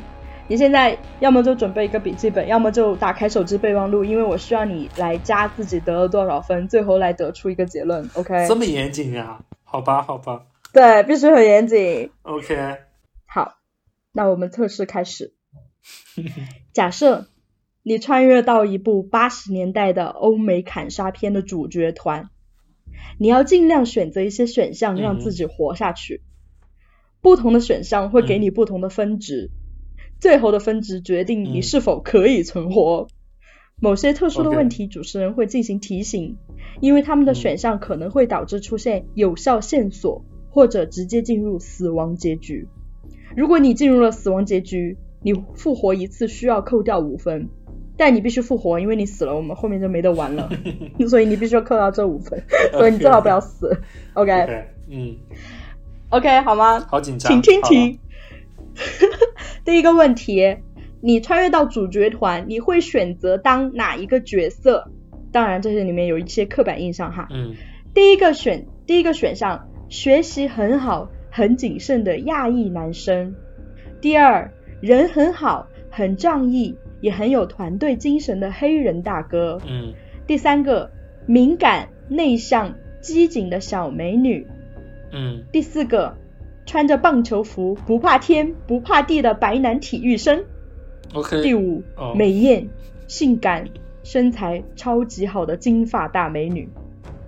[0.48, 8.08] 你现在要么就准备一个笔记本，要么就打开手机备忘录，因为我需要你来加自己得了多少分，最后来得出一个结论。
[8.14, 8.46] OK？
[8.48, 9.38] 这么严谨呀？
[9.64, 10.40] 好吧，好吧。
[10.72, 12.10] 对，必须很严谨。
[12.22, 12.76] OK。
[14.14, 15.34] 好，那我们测试开始。
[16.72, 17.28] 假设
[17.82, 22.30] 你穿越到一部八十年代的欧美砍杀片的主角团，
[23.18, 26.22] 你要尽量选择一些选项让自己活下去。
[27.20, 29.50] 不同的选项会给你不同的分值，
[30.20, 33.08] 最后的分值决定你是否可以存活。
[33.80, 36.36] 某些特殊的问题，主持人会进行提醒，
[36.80, 42.68] 因为他们的选项可能会导致出现有效线索，或者直接进入死亡结局。
[43.36, 47.48] 如果你进入了死亡结局，你复活一次需要扣掉五分，
[47.96, 50.50] 但你必须复活，因为你死了，我们后面就没得玩了，
[51.08, 52.42] 所以你必须要扣掉这五分，
[52.72, 53.80] 所以你最好不要死。
[54.14, 55.16] OK，嗯
[56.10, 56.80] ，OK 好吗？
[56.80, 58.00] 好紧张，请听题。
[59.64, 60.56] 第一个问题，
[61.00, 64.90] 你穿越到主角团，你会选择当哪一个角色？
[65.30, 67.28] 当然，这些里面有一些刻板印象哈。
[67.30, 67.54] 嗯。
[67.94, 73.32] 第一个选第一个选项，学习很好、很谨慎的亚裔男生；
[74.02, 79.94] 第二，人很好、很仗义，也很有团队精神的黑人大哥；嗯，
[80.26, 80.90] 第三个，
[81.24, 84.44] 敏感、内向、机警的小美女；
[85.10, 86.14] 嗯，第四个，
[86.66, 90.44] 穿着棒球服、不怕天不怕地的白男体育生。
[91.14, 91.42] OK。
[91.42, 92.14] 第五，哦。
[92.14, 92.68] 美艳、
[93.08, 93.68] 性感、
[94.02, 96.68] 身材超级好的金发大美女，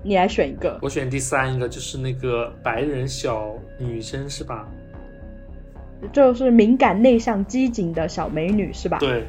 [0.05, 0.79] 你来选一个。
[0.81, 4.69] 我选第三个，就是那个白人小女生是吧？
[6.13, 9.25] 就是敏感、内向、机警的小美女是吧？，对，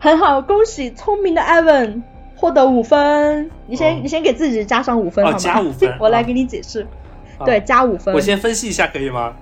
[0.00, 2.02] 很好，恭喜聪明的 Evan
[2.34, 3.48] 获得五分。
[3.68, 5.38] 你先、哦你先给自己加上五分哦好吗？
[5.38, 6.84] 加五分 我来哦给你解释。
[7.38, 8.12] 好对，加五分。
[8.14, 9.36] 我先分析一下可以吗？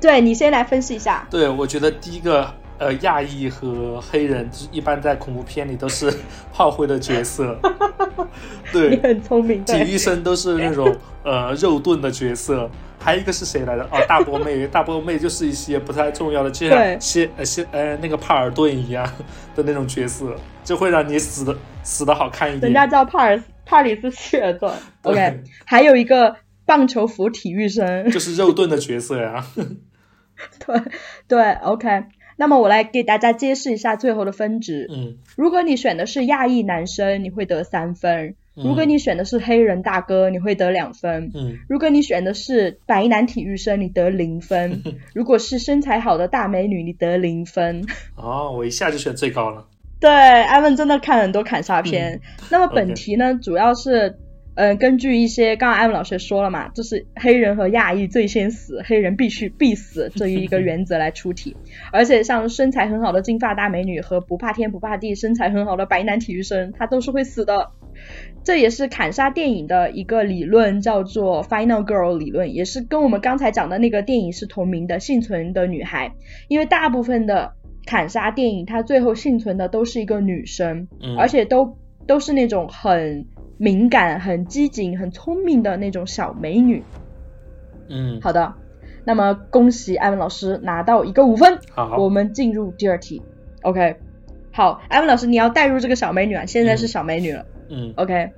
[0.00, 1.26] 对你先来分析一下。
[1.28, 2.48] 对，我觉得第一个，
[2.78, 6.12] 呃，亚裔和黑人，就是一般在恐怖片里都是
[6.52, 7.58] 炮灰的角色。
[8.72, 12.70] 你对，很聪明，体，育生都是那种呃肉盾的角色。
[13.00, 13.84] 还有一个是谁来着？
[13.92, 19.04] 哦，大波妹，大波妹就是一些不太重要的，就对像谢呃谢呃那个帕尔顿一样
[19.54, 22.72] 的那种角色，就会让你死的死的好看一点。
[22.72, 24.70] 人家叫帕尔帕里斯希尔顿。
[25.02, 26.34] OK，还有一个
[26.66, 28.10] 棒球服体育生。
[28.10, 29.46] 就是肉盾的角色呀。
[30.66, 30.82] 对
[31.28, 32.02] 对，OK。
[32.40, 34.86] 那么我来给大家揭示一下最后的分值。
[34.90, 44.70] 嗯，如果你选的是亚裔男生，你会得三分；嗯如果你选的是黑人大哥，你会得两分；嗯如果你选的是白男体育生，你得零分；
[45.14, 47.84] 如果是身材好的大美女，你得零分。
[48.14, 49.66] 哦，我一下就选最高了。
[50.00, 52.20] 对，艾文真的看很多砍杀片。
[52.50, 54.16] 那么本题呢，主要是，
[54.58, 61.56] 呃，根据一些刚刚艾文老师也说了嘛，就是黑人和亚裔最先死，黑人必须必死这一个 原则来出题。
[61.92, 67.70] 而且像身材很好的金发大美女和不怕天不怕地、身材很好的白男体育生，他都是会死的。
[68.42, 76.08] 这也是砍杀电影的一个理论，叫做 Final Girl 理论，也是跟我们刚才讲的那个电影是同名的《幸存的女孩》。
[76.48, 77.52] 因为大部分的
[77.86, 81.76] 砍杀电影，它最后幸存的都是一个女生，嗯而且都
[82.08, 83.24] 都是那种很
[83.58, 86.82] 敏感、很机警、很聪明的那种小美女。
[87.88, 88.54] 嗯，好的，
[89.04, 91.58] 那么恭喜艾文老师拿到一个五分。
[91.70, 93.20] 好，我们进入第二题。
[93.62, 93.96] OK，
[94.52, 97.44] 好，艾文老师你要带入这个小美女啊，现在是嗯小美女了。
[97.70, 98.30] 嗯 OK，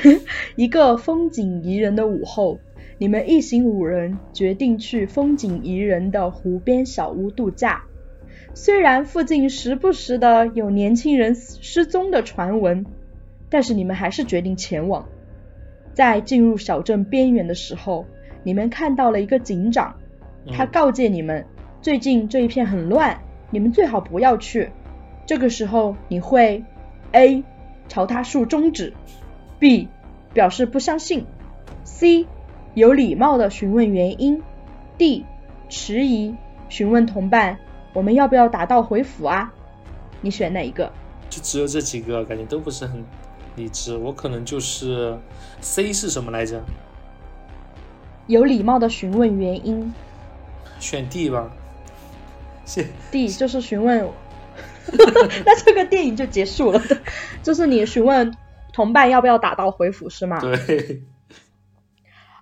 [0.56, 2.60] 一个风景宜人的午后，
[2.96, 7.82] 你们一行五人决定去风景宜人的湖边小屋度假。
[8.54, 12.84] 虽然附近时不时的有年轻人失踪的传闻，
[13.50, 15.06] 但是你们还是决定前往。
[15.92, 18.06] 在进入小镇边缘的时候，
[18.44, 19.94] 你们看到了一个警长，
[20.56, 21.44] 他嗯告诫你们，
[21.82, 24.70] 最近这一片很乱，你们最好不要去。
[25.26, 26.64] 这个时候你会
[27.12, 27.44] A
[27.88, 28.92] 朝他竖中指
[29.58, 29.88] ，B
[30.32, 31.26] 表示不相信
[31.84, 32.26] ，C
[32.74, 34.40] 有礼貌的询问原因
[34.96, 35.26] ，D
[35.68, 36.34] 迟疑
[36.68, 37.58] 询问同伴
[37.92, 39.52] 我们要不要打道回府啊？
[40.20, 40.90] 你选哪一个？
[41.28, 43.04] 就只有这几个，感觉都不是很
[43.60, 43.96] 理智。
[43.96, 45.18] 我可能就是
[45.60, 46.62] C 是什么来着？
[48.26, 49.92] 有礼貌的询问原因
[50.78, 51.50] 选 D 吧。
[52.64, 54.08] 谢，D 就是询问，
[55.44, 56.80] 那这个电影就结束了，
[57.42, 58.36] 就是你询问
[58.72, 60.38] 同伴要不要打道回府是吗？
[60.40, 61.02] 对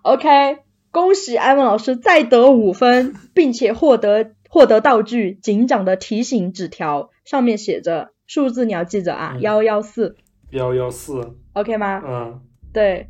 [0.02, 0.59] ，OK，
[0.90, 10.16] 恭喜艾文老师再得五分，并且获得获得道具警长的提醒纸条，上面写着数字，你要记着啊，嗯幺幺四
[10.50, 12.02] 幺幺四，，OK 吗？
[12.06, 12.40] 嗯
[12.72, 13.08] 对，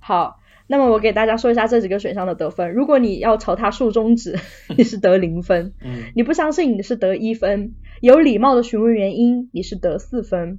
[0.00, 0.36] 好，
[0.66, 2.72] 那么我给大家说一下这几个选项的得分。
[2.72, 4.38] 如果你要朝他竖中指，
[4.76, 10.58] 你是得零分；嗯你不相信，你是得一分；有礼貌的询问原因，你是得四分，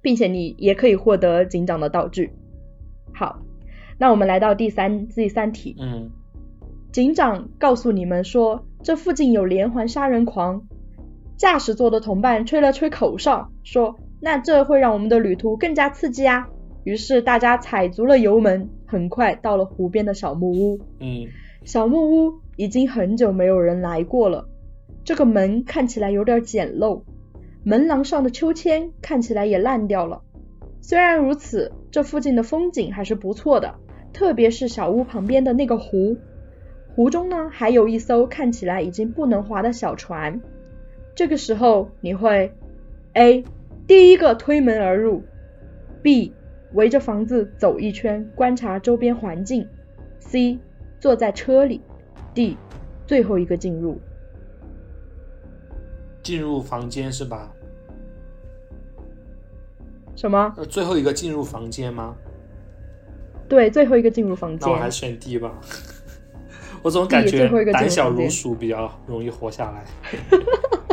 [0.00, 2.32] 并且你也可以获得警长的道具。
[3.14, 3.42] 好，
[3.98, 5.76] 那我们来到第三第三题。
[5.80, 6.10] 嗯
[6.92, 10.62] 警长告诉你们说，这附近有连环杀人狂。
[11.38, 16.48] 驾驶座的同伴吹了吹口哨，说：“那这会让我们的旅途更加刺激啊！”
[16.84, 20.80] 于是大家踩足了油门，很快到了湖边的小木屋。
[21.00, 21.26] 嗯
[21.64, 24.48] 小木屋已经很久没有人来过了，
[25.04, 27.02] 这个门看起来有点简陋，
[27.64, 30.22] 门廊上的秋千看起来也烂掉了。
[30.80, 33.74] 虽然如此，这附近的风景还是不错的，
[34.12, 36.16] 特别是小屋旁边的那个湖。
[36.94, 40.40] 湖中呢，还有一艘看起来已经不能划的小船。
[41.14, 42.52] 这个时候，你会
[43.12, 43.44] A
[43.86, 45.22] 第一个推门而入
[46.02, 46.32] ，B
[46.72, 49.68] 围着房子走一圈，观察周边环境
[50.20, 50.58] ，C
[51.00, 51.80] 坐在车里
[52.32, 52.56] ，D
[53.06, 54.00] 最后一个进入。
[56.22, 57.52] 进入房间是吧？
[60.14, 60.54] 什么？
[60.56, 62.14] 呃，最后一个进入房间吗？
[63.48, 64.60] 对，最后一个进入房间。
[64.62, 65.60] 那我还是选 D 吧。
[66.82, 69.84] 我总感觉胆小如鼠比较容易活下来。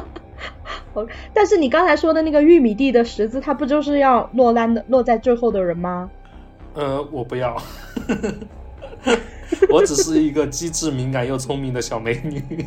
[0.93, 6.09] 哦，但是你刚才说的那个玉米地的十字，它不就是要落单的落在最后的人吗？
[6.73, 7.55] 呃，我不要。
[9.69, 12.65] 我只是一个机智、敏感又聪明的小美女。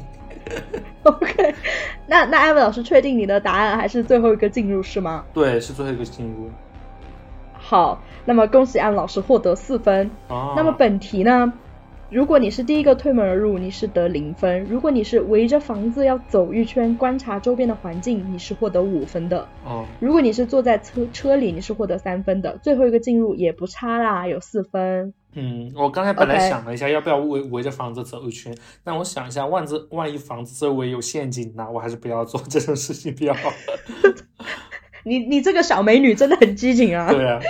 [1.05, 1.55] OK，
[2.07, 5.25] 那那艾文老师确定你的答案还是最后一个进入是吗？
[5.33, 6.51] 对，是最后一个进入。
[7.55, 10.11] 好，那么恭喜艾文老师获得四分。
[10.29, 10.55] 哦。
[10.57, 11.53] 那么本题呢？
[12.13, 19.49] 如果你是第一个推门而入，你是得零分；如果你是围着房子要走一圈，观察周边的环境，你是获得五分的。
[19.65, 19.87] 哦。
[19.99, 22.59] 如果你是坐在车车里，你是获得三分的。
[22.59, 25.15] 最后一个进入也不差啦，有四分。
[25.35, 28.55] 嗯，我刚才本来想了一下，要不要围围着房子走一圈，
[28.85, 31.67] 但我想一下，万子万一房子周围有陷阱呢？
[31.73, 33.51] 我还是不要做这种事情比较好。
[35.05, 37.11] 你你这个小美女真的很机警啊！
[37.11, 37.41] 对啊，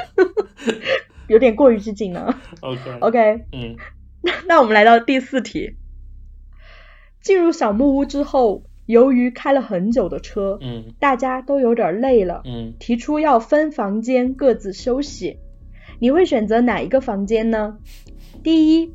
[1.26, 2.32] 有点过于激进了。
[2.60, 3.76] OK OK，嗯。
[4.46, 5.76] 那我们来到第四题。
[7.20, 15.38] 进入小木屋之后，由于开了很久的车，嗯，大家都有点累了，嗯，提出要分房间各自休息。
[16.00, 17.78] 你会选择哪一个房间呢？
[18.42, 18.92] 第一，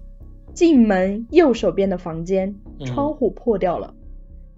[0.53, 2.55] 进门右手边的房间，
[2.85, 3.93] 窗户破掉了。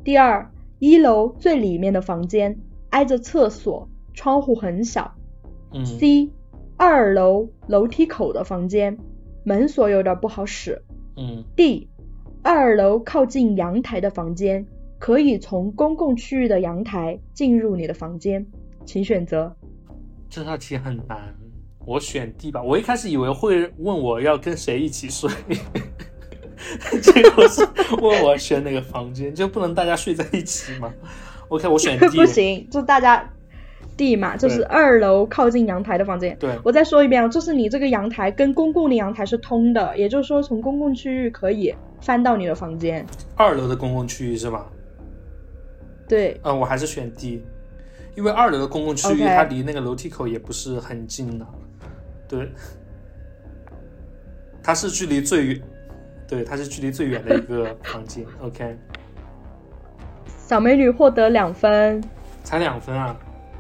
[0.04, 2.60] 第二，一楼最里面的房间，
[2.90, 5.14] 挨着厕所，窗户很小。
[5.74, 5.86] 嗯。
[5.86, 6.32] C，
[6.76, 8.98] 二楼楼梯口的房间。
[9.50, 10.80] 门锁有点不好使。
[11.18, 11.44] 嗯。
[11.56, 11.90] D，
[12.44, 14.64] 二楼靠近阳台的房间，
[15.00, 18.46] 可以从公共区域的阳台进入你的房间，
[18.86, 19.52] 请选择。
[20.30, 21.34] 这道题很难，
[21.84, 22.62] 我选 D 吧。
[22.62, 25.28] 我一开始以为会问我要跟谁一起睡，
[27.02, 27.68] 结果是
[28.00, 30.94] 问我选哪个房间，就不能大家睡在一起吗
[31.48, 32.06] ？OK，我选 D。
[32.22, 33.28] 不行，就大家。
[34.00, 36.34] D 嘛，就是二楼靠近阳台的房间。
[36.40, 43.06] 对，我再说一遍啊，就是你这个阳台跟公共的阳台是通的，也就是说从公共区域可以翻到你的房间。
[43.36, 44.66] 二楼的公共区域是吧？
[46.08, 46.40] 对。
[46.44, 47.44] 嗯，我还是选 D，
[48.16, 51.46] 因为二楼的公共区域它离那个楼梯口也不是很近的。
[52.26, 52.50] 对。
[54.64, 55.62] 它是距离最远，
[56.26, 58.26] 对，它是距离最远的一个 房间。
[58.42, 58.78] OK。
[60.48, 62.02] 小美女获得两分。
[62.46, 63.14] 才两分啊。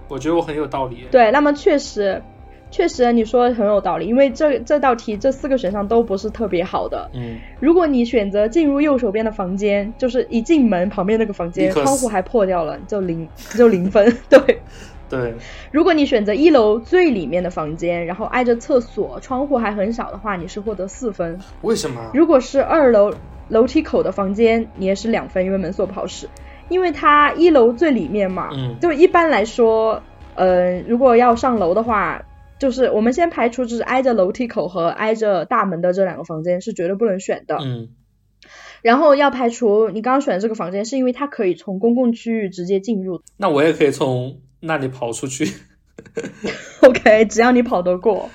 [0.09, 1.05] 我觉得我很有道理。
[1.09, 2.21] 对，那么确实，
[2.69, 7.09] 确实你说的很有道理，因为这这道题这四个选项都不是特别好的。
[7.13, 7.37] 嗯。
[7.59, 14.17] 如果你选择进入右手边的房间，就是一进门旁边那个房间，窗户还破掉了，就零就零分。
[14.29, 14.59] 对。
[15.09, 15.33] 对。
[15.71, 21.39] 如果你选择一楼最里面的房间，然后挨着厕所，窗户还很小的话，你是获得四分。
[21.61, 22.11] 为什么？
[22.13, 23.13] 如果是二楼
[23.47, 26.27] 楼梯口的房间，你也是两分，因为门锁不好使。
[26.69, 30.01] 因为它一楼最里面嘛，嗯，就一般来说，
[30.35, 32.23] 呃，如果要上楼的话，
[32.59, 37.89] 就是我们先排除就是挨着楼梯口和挨着大门的这两个房间是绝对不能选的，嗯，
[38.81, 45.51] 然后要排除你刚刚选的这个房间，是因为它可以从公共区域直接进入，那我也可以从那里跑出去，
[46.83, 48.29] OK，只要你跑得过，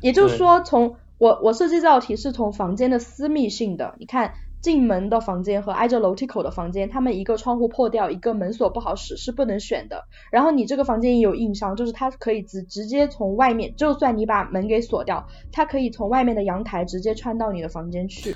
[0.00, 4.34] 也就是说，从我我设计这道题是从房间的私密性的，你看。
[4.66, 10.02] 进门的房间和挨着楼梯口的房间，他们一个窗户破掉，一个门锁不好使，是不能选的。
[10.32, 18.34] 然后你这个房间也有硬伤，就是它可以直直接从外面，就算你把门给锁掉，它可以从外面的阳台直接穿到你的房间去。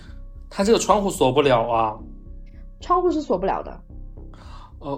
[0.49, 1.99] 它这个窗户锁不了啊？
[2.81, 3.81] 窗户是锁不了的。
[4.79, 4.93] 哦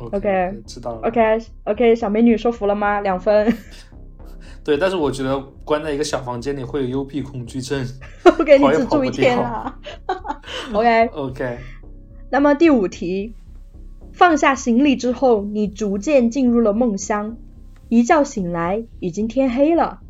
[0.00, 1.06] ，OK，OK，知道了。
[1.06, 3.00] OK，OK，小美女说服了吗？
[3.00, 3.56] 两分。
[4.68, 7.82] 对，但是我觉得关在一个小房间里会有幽闭恐惧症，
[8.44, 9.78] 给你只住一天啊。
[10.74, 11.58] OK OK。
[12.28, 13.32] 那么第五题，
[14.12, 17.38] 放下行李之后，你逐渐进入了梦乡。
[17.88, 20.00] 一觉醒来，已经天黑了。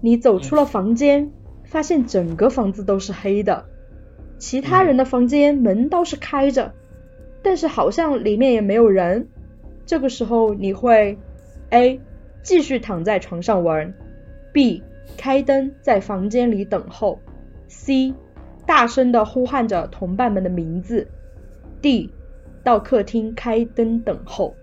[0.00, 1.30] 你走出了房间，
[1.62, 3.66] 发现整个房子都是黑的，
[4.40, 6.74] 其他人的房间门倒是开着，
[7.44, 9.28] 但是好像里面也没有人。
[9.86, 11.16] 这个时候你会
[11.70, 12.00] A。
[12.44, 13.92] 继续躺在床上玩。
[14.52, 14.80] B.
[15.16, 17.18] 开灯在房间里等候。
[17.66, 18.14] C.
[18.64, 21.08] 大声的呼喊着同伴们的名字。
[21.82, 22.12] D.
[22.62, 24.54] 到客厅开灯等候。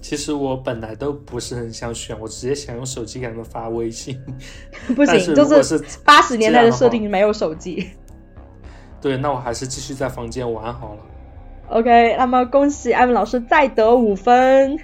[0.00, 4.20] 其实我本来都不是很想选，我直接想用手机给他们发微信。
[4.94, 7.90] 不行，就是八十年代的设定没有手机。
[9.00, 11.00] 对，那我还是继续在房间玩好了。
[11.68, 14.78] OK，那么恭喜艾文老师再得五分。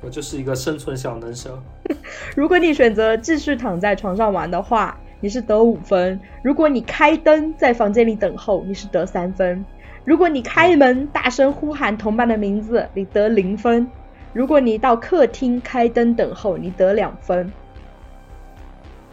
[0.00, 1.58] 我就是一个生存小能手。
[2.36, 9.64] 如果你选择继续躺在床上玩的话，你是得五分；如果你开灯在房间里等候，你是得三分；
[10.04, 13.84] 如果你开门大声呼喊同伴的名字，你得零分；
[14.32, 17.50] 如果你到客厅开灯等候，你得两分。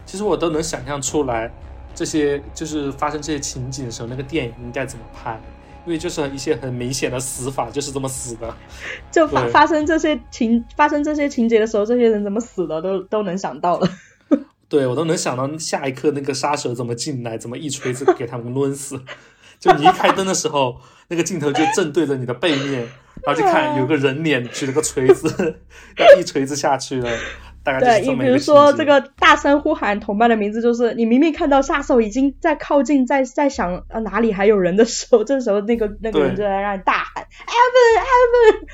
[0.05, 1.51] 其实我都能想象出来，
[1.95, 5.39] 这些就是发生这些情景的时候，那个电影应该怎么拍。
[5.85, 8.55] 因为就是一些很明显的死法，就是这么死的。
[9.11, 13.87] 就发发生这些情发生这些情节的时候，这些人怎么死的都都能想到了。
[14.67, 18.99] 对我都能想到下一刻那个杀手怎么进来，怎么一锤子给他们抡死。
[19.59, 22.81] 就你一开灯的时候，那个镜头就正对着你的背面，
[23.23, 25.61] 然后就看有个人脸举了个锤子，
[25.97, 27.09] 要一锤子下去了。
[27.65, 38.67] 对你比如说这个大声呼喊同伴的名字，就是你明明看到杀手已经在靠近，在在想呃哪里还有人的时候，这时候那个那个人就在让你大喊 Evan Evan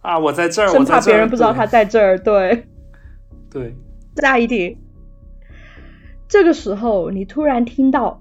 [0.00, 2.18] 啊我在这儿，生怕别人不知道他在这儿。
[2.18, 2.66] 对。
[3.48, 3.74] 对，
[4.16, 4.78] 下一题，
[6.28, 8.20] 这个时候你突然听到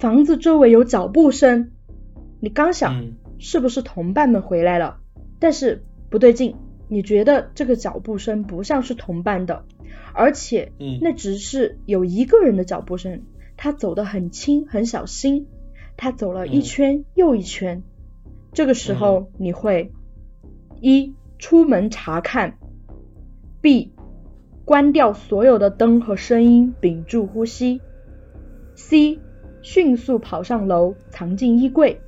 [0.00, 1.70] 房子周围有脚步声，
[2.40, 4.98] 你刚想是不是同伴们回来了，
[5.38, 6.56] 但是不对劲。
[6.90, 9.64] 你觉得这个脚步声不像是同伴的，
[10.12, 13.22] 而且，那只是有一个人的脚步声，
[13.56, 15.46] 他走得很轻，很小心，
[15.96, 17.84] 他走了一圈又一圈。
[18.52, 19.92] 这个时候，你会
[20.80, 22.58] 一出门查看
[23.60, 23.92] ，B
[24.64, 27.80] 关掉所有的灯和声音，屏住呼吸
[28.74, 29.20] ，C
[29.62, 32.00] 迅速跑上楼藏进衣柜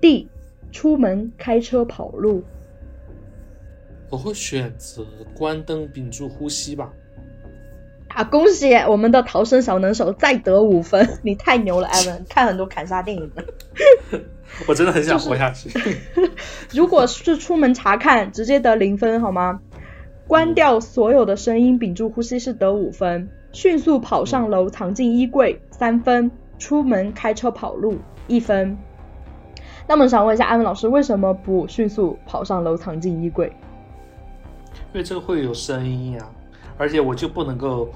[0.00, 0.28] ，D
[0.72, 2.44] 出门开车跑路。
[4.10, 6.90] 我会选择关灯，屏住呼吸吧。
[8.08, 12.26] 啊，恭喜我们的逃生小能手再得五分，你太牛了，艾文！
[12.28, 13.44] 看很多砍杀电影的。
[14.66, 15.70] 我真的很想活下去。
[16.72, 19.60] 如果是出门查看，直接得零分好吗？
[20.26, 23.28] 关掉所有的声音，屏住呼吸是得五分。
[23.52, 26.30] 迅速跑上楼，藏进衣柜三分。
[26.58, 27.96] 出门开车跑路
[28.26, 28.76] 一分。
[29.88, 33.50] 那么想问一下，艾文老师，为什么不迅速跑上楼，藏进衣柜？
[34.92, 36.24] 因为这个会有声音呀，
[36.76, 37.88] 而且我就不能够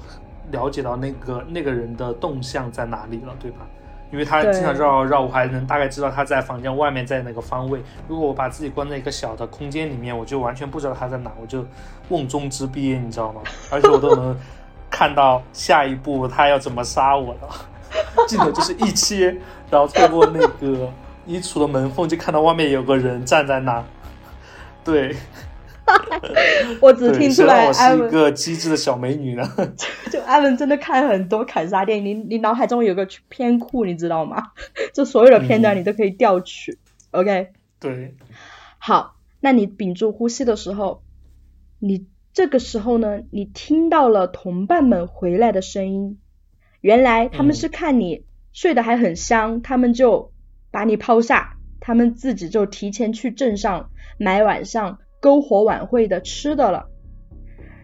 [0.51, 3.67] 了解到那个那个人的动向在哪里了，对吧？
[4.11, 7.81] 因为他经常绕绕绕，我还能大概知道他在房间外面在哪个方位。
[8.07, 11.65] 如果我把自己关在一个小的空间里面，我就完全不知道他在哪，我就
[12.09, 13.41] 瓮中之鳖，你知道吗？
[13.71, 14.37] 而且我都能
[14.89, 17.49] 看到下一步他要怎么杀我了。
[18.27, 19.35] 镜头就是一切，
[19.69, 20.89] 然后透过那个
[21.25, 23.83] 衣橱的门缝就看到外面有个人站在那，
[24.83, 25.15] 对。
[26.81, 29.43] 我只听出来，我是一个机智的小美女呢。
[30.11, 34.51] 就艾文真的看很多砍杀电影，你你脑海中有个片库，你知道吗？
[34.93, 36.77] 就所有的片段你都可以调取。
[37.11, 37.51] OK。
[37.79, 38.15] 对。
[38.77, 41.03] 好，那你屏住呼吸的时候，
[41.79, 46.19] 你这个时候呢，你听到了同伴们回来的声音。
[46.81, 50.31] 原来他们是看你睡得还很香，他们就
[50.71, 54.99] 把你抛下，他们自己就提前去镇上买晚上。
[55.25, 56.85] 篝火晚会的吃的了，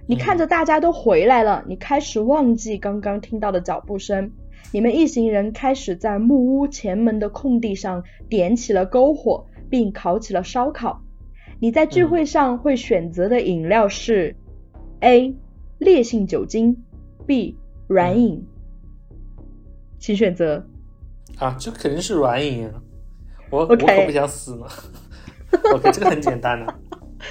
[0.06, 4.32] 你看着大家都回来了，你开始忘记刚刚听到的脚步声。
[4.72, 11.02] 你们一行人开始在木屋前门的空地上点起了篝火，并烤起了烧烤。
[11.60, 14.36] 你在聚会上会选择的饮料是
[15.00, 15.36] A
[15.80, 16.84] 烈性酒精
[17.26, 18.46] ，B 软饮，
[19.98, 20.64] 请选择。
[21.40, 22.74] 啊，这肯定是软饮啊！
[23.50, 24.68] 我我可不想死嘛。
[25.74, 26.76] OK，这个很简单的。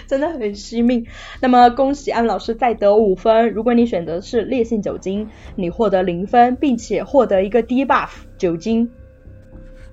[0.06, 1.06] 真的很惜命。
[1.40, 3.50] 那么恭喜安老师再得五分。
[3.50, 8.90] 如果你选择是烈性酒精，你获得零分，并且获得一个低 buff 酒精。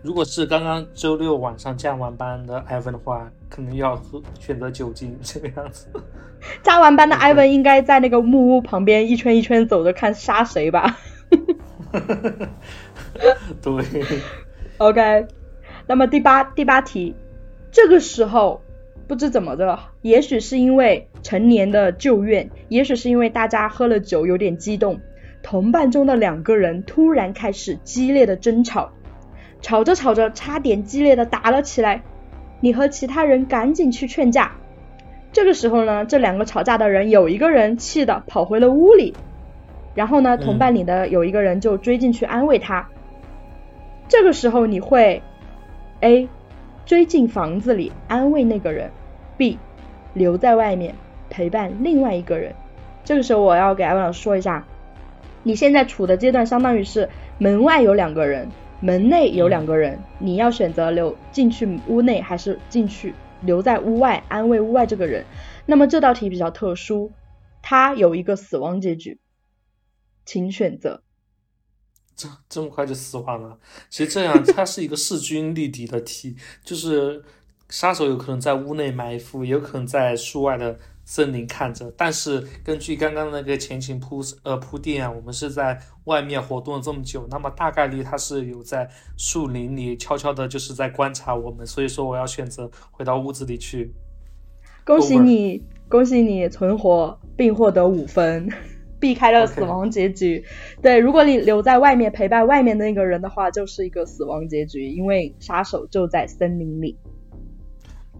[0.03, 5.87] 如果是刚刚周六晚上加完班的艾文的话，可能要喝选择酒精这个样子。
[6.63, 10.97] 加完班的 艾文应该在那个木屋旁边一圈一圈走着看杀谁吧。
[13.61, 13.83] 对。
[14.77, 15.27] OK。
[15.87, 17.15] 那么第八第八题，
[17.71, 18.61] 这个时候。
[19.07, 24.99] 不知怎么的，也许是因为成年的旧怨，也许是因为大家喝了酒有点激动，
[25.41, 28.91] 同伴中的两个人突然开始激烈的争吵，
[29.61, 32.03] 吵着吵着差点激烈的打了起来。
[32.59, 34.51] 你和其他人赶紧去劝架。
[35.31, 39.15] 这个时候呢，这两个吵架的人有一个人气的跑回了屋里，
[39.95, 42.89] 然后呢，同伴里的有一个人就追进去安慰他。
[44.09, 45.23] 这个时候你会
[46.01, 46.27] A。
[46.85, 48.89] 追进房子里安慰那个人
[49.37, 49.57] ，B
[50.13, 50.95] 留在外面
[51.29, 52.53] 陪伴另外一个人。
[53.05, 54.67] 这个时候我要给艾文老师说一下，
[55.43, 57.07] 你现在处的阶段相当于是
[57.37, 58.49] 门外有两个人，
[58.81, 65.23] 门内有两个人，你要选择留进去屋内还是进去留在屋外安慰屋外这个人。
[65.65, 67.11] 那么这道题比较特殊，
[67.61, 69.19] 它有一个死亡结局，
[70.25, 71.01] 请选择。
[72.15, 73.59] 这这么快就死亡了？
[73.89, 77.23] 其实这样，它是一个势均力敌的题，就是
[77.69, 81.91] 杀手有可能在屋内埋伏，也有可能在树外的森林看着。
[81.97, 91.65] 但是根据刚刚那个前情铺呃铺垫啊，我们是在外面活动了这么久，那么大概率他是有在树林里悄悄的，就是在观察我们。
[91.67, 93.93] 所以说，我要选择回到屋子里去。
[94.85, 98.49] 恭喜你，恭喜你存活并获得五分。
[98.99, 100.43] 避开了死亡结局，
[100.81, 106.97] 对，如果你留在外面陪伴外面的那个人的话，就是一个死亡结局，因为杀手就在森林里。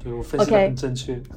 [0.03, 1.19] 对我分析的很正确。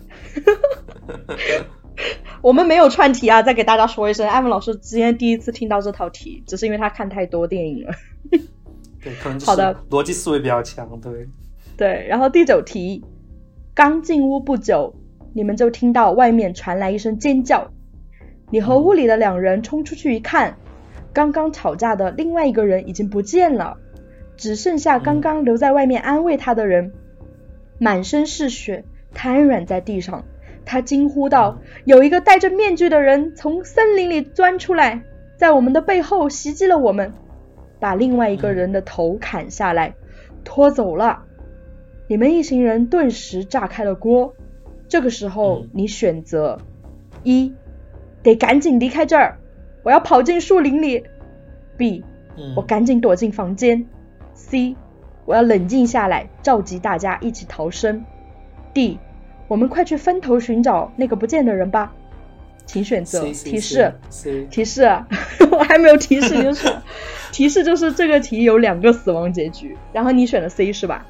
[2.43, 7.93] 我们没有串题啊，再给大家说一声，艾文老师今天第一次听到这套题，只是因为他看太多电影了。
[9.03, 11.29] 对，可能好的逻辑思维比较强，对。
[11.77, 13.05] 对，然后第九题，
[13.75, 14.95] 刚进屋不久，
[15.35, 17.71] 你们就听到外面传来一声尖叫。
[18.51, 20.57] 你和屋里的两人冲出去一看，
[21.13, 23.77] 刚刚吵架的另外一个人已经不见了，
[24.37, 26.93] 只剩下刚刚留在外面安慰他的人，
[27.81, 30.25] 满身是血，瘫软在地上。
[30.67, 35.03] 他惊呼道：“有一个戴着面具的人从森林里钻出来，
[35.39, 37.13] 在我们的背后袭击了我们，
[37.81, 39.95] 把另外一个人的头砍下来，
[40.45, 41.25] 拖走了。”
[42.07, 44.35] 你们一行人顿时炸开了锅。
[44.87, 46.59] 这个时候，你选择
[47.23, 47.55] 一。
[48.23, 49.39] 得赶紧离开这儿，
[49.83, 51.05] 我要跑进树林里。
[51.79, 52.05] B，
[52.55, 53.87] 我赶紧躲进房间。
[54.35, 54.77] C，
[55.25, 58.05] 我要冷静下来，召集大家一起逃生。
[58.73, 58.99] D，
[59.49, 61.93] 我们快去分头寻找那个不见的人吧。
[62.67, 63.93] 请选择提示。
[64.51, 64.83] 提示，
[65.51, 66.73] 我还没有提示就是，
[67.33, 71.05] 提示就是这个题有两个死亡结局，然后你选的 C 是吧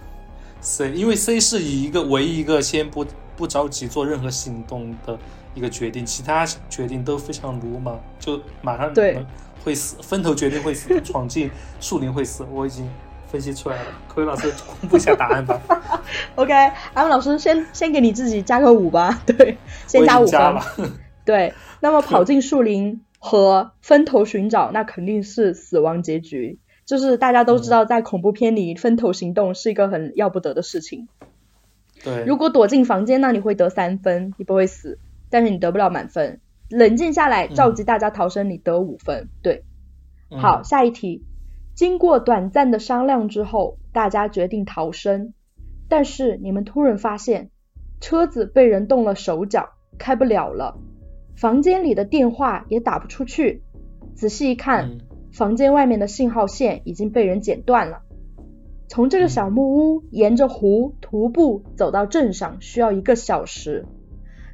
[0.60, 3.04] ？C，因为 C 是以一个唯一一个先不
[3.36, 5.18] 不着急做任何行动的。
[5.52, 9.18] 一个决定，其他决定都非常鲁莽，就马上对
[9.64, 11.50] 会死，分头决定会死，闯进
[11.80, 12.88] 树林会死，我已经
[13.30, 13.90] 分析出来了。
[14.08, 15.60] 科威老师公布一下答案吧。
[16.34, 16.52] OK，
[16.94, 19.56] 阿文老师先先给你自己加个五吧， 对，
[19.86, 20.90] 先加五分。
[21.24, 26.58] 对，那么跑进树林和分头寻找，那肯定是死亡结局。
[26.84, 31.06] 就是大家都知道，在恐怖片里分头行动是一个很要不得的事情。
[32.02, 34.98] 对，如果躲进房间，那你会得三分，你不会死。
[35.32, 39.28] 但是你得不了满分，冷静下来，召集大家逃生，你得五分。
[39.42, 39.62] 对，
[40.30, 41.22] 好，下一题。
[41.80, 45.32] 经过短暂的商量之后，大家决定逃生。
[45.88, 47.48] 但是你们突然发现，
[48.02, 50.76] 车子被人动了手脚，开不了了。
[51.36, 53.62] 房间里的电话也打不出去。
[54.14, 54.98] 仔细一看，
[55.32, 58.02] 房间外面的信号线已经被人剪断了。
[58.86, 63.86] 从这个小木屋沿着湖徒步走到镇上，需要一个小时。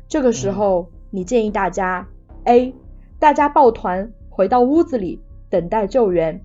[0.07, 2.07] 这个时候，你建议大家
[2.45, 2.73] ：A.
[3.19, 5.21] 大家抱团回到屋子里
[5.51, 6.43] 等待救援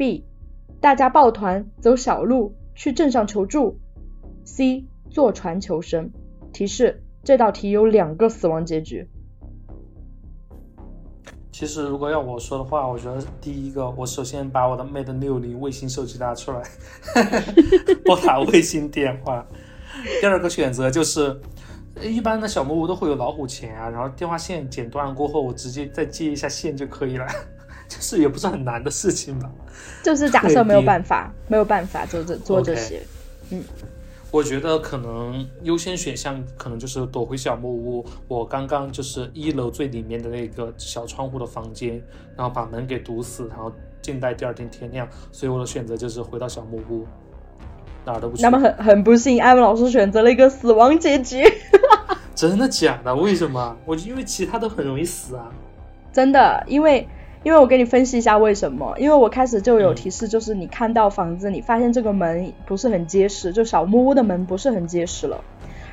[0.00, 0.24] ；B.
[0.80, 3.78] 大家抱团走小路去镇上求助
[4.46, 4.86] ；C.
[5.10, 6.10] 坐船求生。
[6.54, 9.06] 提示：这道题有两个死亡结局。
[11.52, 16.62] 其实，如果要我说的话，我觉得第一个，我首先把我的 Mate 六零卫星手机拿出来，
[18.06, 19.46] 拨打卫星电话。
[20.22, 21.38] 第二个选择就是。
[22.00, 27.26] 一般的小木屋都会有老虎钳啊，然后电话线剪断过后，我直接再接一下线就可以了，
[27.90, 29.50] 就是也不是很难的事情吧。
[30.02, 33.02] 就是假设没有办法，没有办法做这做这些。
[33.50, 33.62] 嗯，
[34.30, 38.06] 我觉得可能优先选项可能就是躲回小木屋。
[38.28, 42.00] 我刚刚就是一楼最里面的那个小窗户的房间，
[42.36, 45.06] 然后把门给堵死，然后静待第二天天亮。
[45.32, 47.04] 所以我的选择就是回到小木屋。
[48.06, 48.42] 哪儿都不去。
[48.42, 51.42] 那么很很不幸，艾文老师选择了一个死亡结局。
[52.34, 53.14] 真的假的？
[53.14, 53.76] 为什么？
[53.84, 55.50] 我因为其他都很容易死啊。
[56.10, 57.06] 真的，因为
[57.42, 58.94] 因为我给你分析一下为什么。
[58.98, 65.42] 因为我开始就有提示，就是你看到房子，你发现这个门不是很结实，就小木屋的门不是很结实了。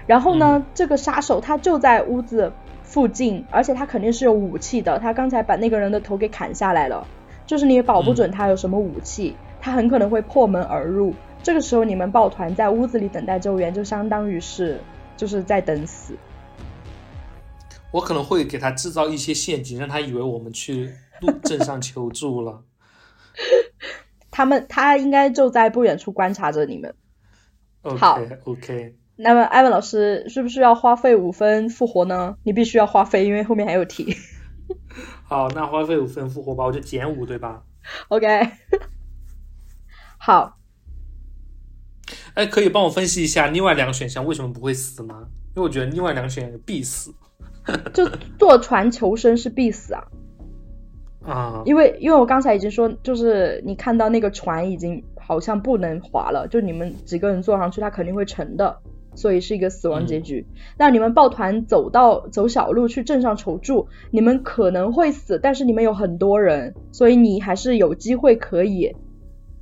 [0.05, 2.51] 然后呢，这个杀手他就在屋子
[2.83, 4.99] 附近，而且他肯定是有武器的。
[4.99, 7.05] 他刚才把那个人的头给砍下来了，
[7.45, 11.13] 就是你也保不准他有什么武器，他很可能会破门而入。
[11.43, 14.79] 这个时候你们抱团在屋子里等待救援，就相当于是
[15.15, 16.13] 就是在等死。
[17.91, 20.91] 我可能会给他制造一些陷阱，让他以为我们去
[21.21, 22.63] 路镇上求助了。
[24.31, 26.95] 他们他应该就在不远处观察着你们。
[27.81, 28.95] 好，OK。
[29.15, 32.37] 那么艾文老师是不是要花费五分复活呢？
[32.43, 34.15] 你必须要花费，因为后面还有题。
[35.23, 37.63] 好，那花费五分复活吧，我就减五，对吧
[38.09, 38.51] ？OK。
[40.19, 40.59] 好。
[42.35, 45.27] 哎，可以帮我分析一下另外两个选项为什么不会死吗？
[45.55, 47.13] 因为我觉得另外两个选项必死。
[47.93, 48.07] 就
[48.37, 50.03] 坐船求生是必死啊！
[51.27, 58.77] 啊，因为因为我刚才已经说，就是你看到那个船已经好像不能划了，就你们几个人坐上去，它肯定会沉的。
[59.15, 60.45] 所以是一个死亡结局。
[60.77, 68.95] 那你们抱团走到走小路去镇上求助，你们可能会死，但是你们有很多人，所以你还是有机会可以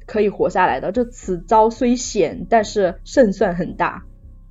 [0.06, 0.92] 可以活下来的。
[0.92, 4.04] 这此招虽险，但是胜算很大。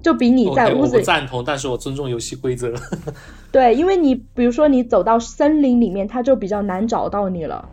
[0.05, 2.75] 就比你在屋子，我赞同，但是我尊重游戏规则。
[3.51, 7.71] 对，因为你比如说你走到森林里面，他就比较难找到你了。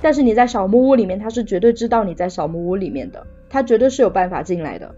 [0.00, 4.94] 但是你在小木屋里面，他是绝对知道你在小木屋里面的，他绝对是有办法进来的。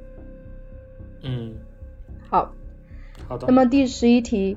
[1.25, 1.55] 嗯，
[2.29, 2.53] 好，
[3.27, 3.49] 好的。
[3.49, 4.57] 那么第十一题，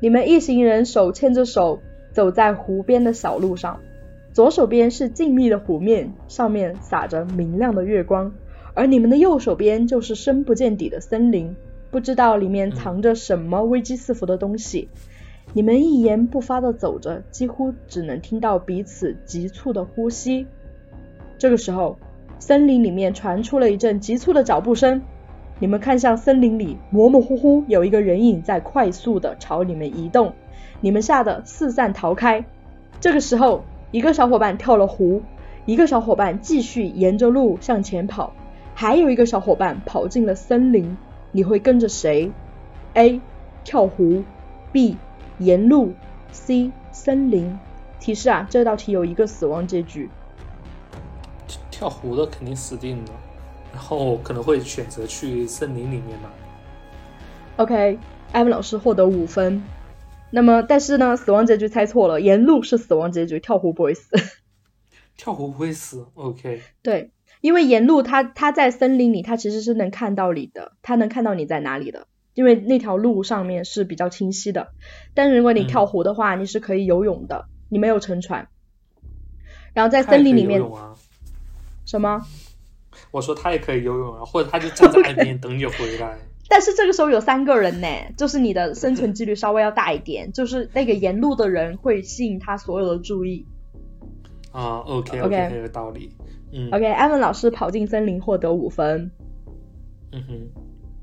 [0.00, 3.78] 你们一行人手牵着手走在湖边的小路上，
[4.32, 8.32] 左手边是静谧的湖面，上面洒着明亮的月光。
[8.74, 11.56] 而你们的右手边就是深不见底的森林，
[11.90, 14.88] 不知道里面藏着什么危机四伏的东西。
[15.52, 20.46] 你们一言不发的走着，几乎只能听到彼此急促的呼吸。
[21.38, 21.98] 这个时候，
[22.38, 25.02] 森林里面传出了一阵急促的脚步声。
[25.58, 30.32] 你们看向森林里，模模糊糊有一个人影在快速的朝你们移动。
[30.80, 32.44] 你们吓得四散逃开。
[33.00, 35.20] 这个时候，一个小伙伴跳了湖，
[35.66, 38.32] 一个小伙伴继续沿着路向前跑。
[38.80, 40.96] 还有一个小伙伴跑进了森林，
[41.32, 42.32] 你会跟着谁
[42.94, 43.20] ？A.
[43.62, 44.24] 跳湖
[44.72, 44.96] ，B.
[45.36, 45.92] 沿路
[46.32, 46.72] ，C.
[46.90, 47.58] 森林。
[47.98, 50.08] 提示啊，这道题有一个死亡结局。
[51.70, 53.12] 跳湖的肯定死定了，
[53.74, 56.32] 然后可能会选择去森林里面吧。
[57.58, 57.98] OK，
[58.32, 59.62] 艾文老师获得五分。
[60.30, 64.08] 那么，但是呢，死亡结局猜错了，沿路是死亡结局，跳湖不会死。
[65.18, 66.62] 跳湖不会死，OK。
[66.80, 67.10] 对。
[67.40, 74.72] 因为沿路他他在森林里，他其实是能看到你的，他能看到你在哪里的，因为那条路上面是比较清晰的。
[75.14, 78.48] 但是如果你跳湖的话，你是可以游泳的，你没有沉船。
[79.72, 80.62] 然后在森林里面，
[81.86, 82.22] 什么？
[83.12, 86.18] 我说他也可以游泳啊，或者他就站在岸边等你回来。
[86.50, 93.46] 但是这个时候有三个人呢，就是你的生存几率稍微要大一点，就是那个沿路的人会吸引他所有的注意。
[94.50, 96.10] 啊，OK OK，很有道理。
[96.72, 99.12] OK，艾文老师跑进森林获得五分。
[100.12, 100.48] 嗯哼，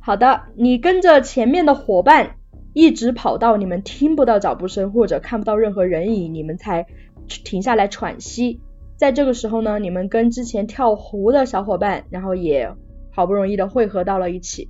[0.01, 2.35] 好的，你跟着前面的伙伴
[2.73, 6.85] 一直跑到你们听不到脚步声或者看不到任何人影，你们才
[7.27, 8.59] 停下来喘息。
[8.97, 12.73] 在这个时候呢，你们跟之前跳湖的小伙伴，然后也
[13.11, 14.69] 好不容易的汇合到了一起。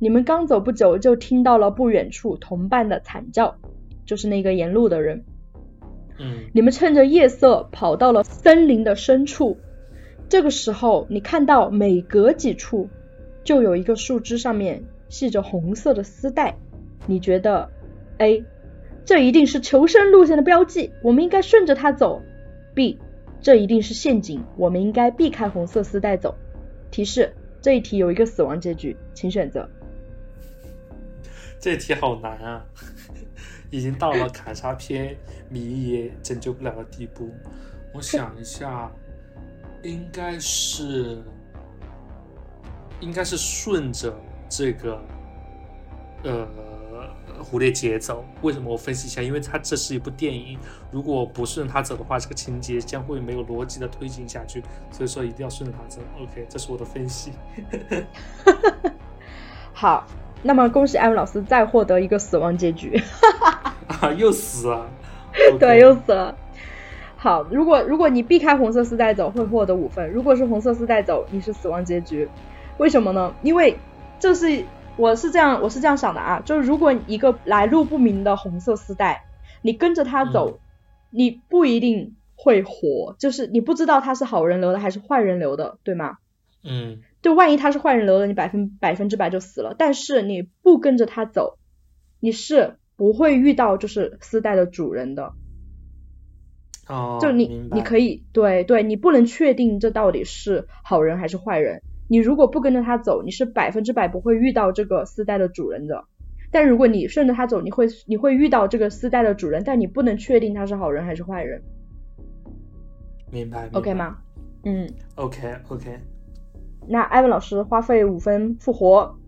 [0.00, 3.54] 你们刚走不久，就听到了不远处同伴的惨叫，
[4.04, 5.24] 就是那个沿路的人。
[6.18, 9.58] 嗯，你们趁着夜色跑到了森林的深处。
[10.34, 12.88] 这个时候，你看到每隔几处
[13.44, 16.56] 就有一个树枝上面系着红色的丝带，
[17.06, 17.70] 你觉得
[18.18, 18.44] A
[19.04, 22.20] 这一定是求生路线的标记，我们应该顺着它走
[22.74, 22.98] ；B
[23.40, 26.34] 这一定是陷阱，我们应该避开红色丝带走。
[26.90, 27.32] 提示：
[27.62, 29.70] 这一题有一个死亡结局，请选择。
[31.60, 32.66] 这题好难啊，
[33.70, 35.16] 已经到了砍杀篇
[35.48, 37.30] 谜也拯救不了的地步。
[37.92, 38.90] 我想一下。
[39.84, 41.22] 应该是，
[43.00, 44.12] 应该是顺着
[44.48, 44.98] 这个
[46.22, 46.48] 呃
[47.42, 48.24] 蝴蝶结走。
[48.40, 48.72] 为什么？
[48.72, 50.58] 我分析一下，因为它这是一部电影，
[50.90, 54.62] 如果不顺着它走的话，这个情节将会没有逻辑的推进下去。
[54.90, 56.00] 所以说一定要顺着它走。
[56.18, 57.32] OK，这是我的分析。
[59.74, 60.06] 好，
[60.42, 62.98] 那么恭喜艾文老师再获得一个死亡结局。
[64.00, 64.90] 啊，又死了。
[65.60, 66.34] 对，又死了。
[67.24, 72.28] 好，如果如果你避开红色丝带走，会获得五分；如果是红色丝带走，你是死亡结局。
[72.76, 73.34] 为什么呢？
[73.40, 73.78] 因为
[74.20, 74.62] 这是
[74.98, 79.24] 我是这样我是这样想的啊，就是如果一个来路不明的红色丝带，
[79.62, 80.60] 你跟着他走，
[81.08, 86.18] 你不一定会活，就是你不知道他是好人留的还是坏人留的，对吗？
[86.62, 87.00] 嗯。
[87.22, 89.74] 就万一他是坏人留的，你百分百分之百就死了。
[89.78, 91.56] 但是你不跟着他走，
[92.20, 95.32] 你是不会遇到就是丝带的主人的。
[96.88, 101.82] 哦，就你，你可以，对对，你不能确定这到底是好人还是坏人。
[102.08, 106.04] 你如果不跟着他走，你是百分之百不会遇到这个丝带的主人的。
[106.50, 111.62] 但如果你顺着他走，你会你会遇到这个丝带的主人，但你不能确定他是好人还是坏人。
[113.32, 114.18] 明白？OK 吗？
[114.64, 114.88] 嗯。
[115.16, 115.98] OK OK。
[116.86, 119.18] 那艾文老师花费五分复活。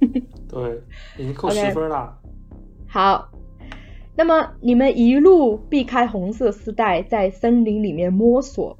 [0.48, 0.82] 对，
[1.16, 2.16] 已经扣十分了。
[2.86, 3.27] 好。
[4.18, 8.76] 那么你们一路避开红色丝带，在森林里面摸索，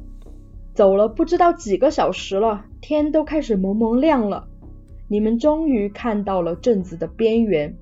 [0.75, 4.49] 走了不知道几个小时了，天都开始蒙蒙亮了。
[5.07, 7.73] 你们终于看到了镇子的边缘。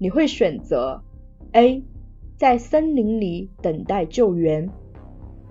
[0.00, 1.00] 你会选择
[1.52, 1.84] A，
[2.36, 4.68] 在森林里等待救援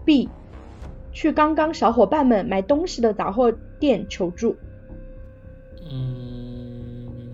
[0.06, 0.28] ；B，
[1.14, 4.54] 去刚刚小伙伴们买东西的杂货店求助。
[5.90, 7.34] 嗯，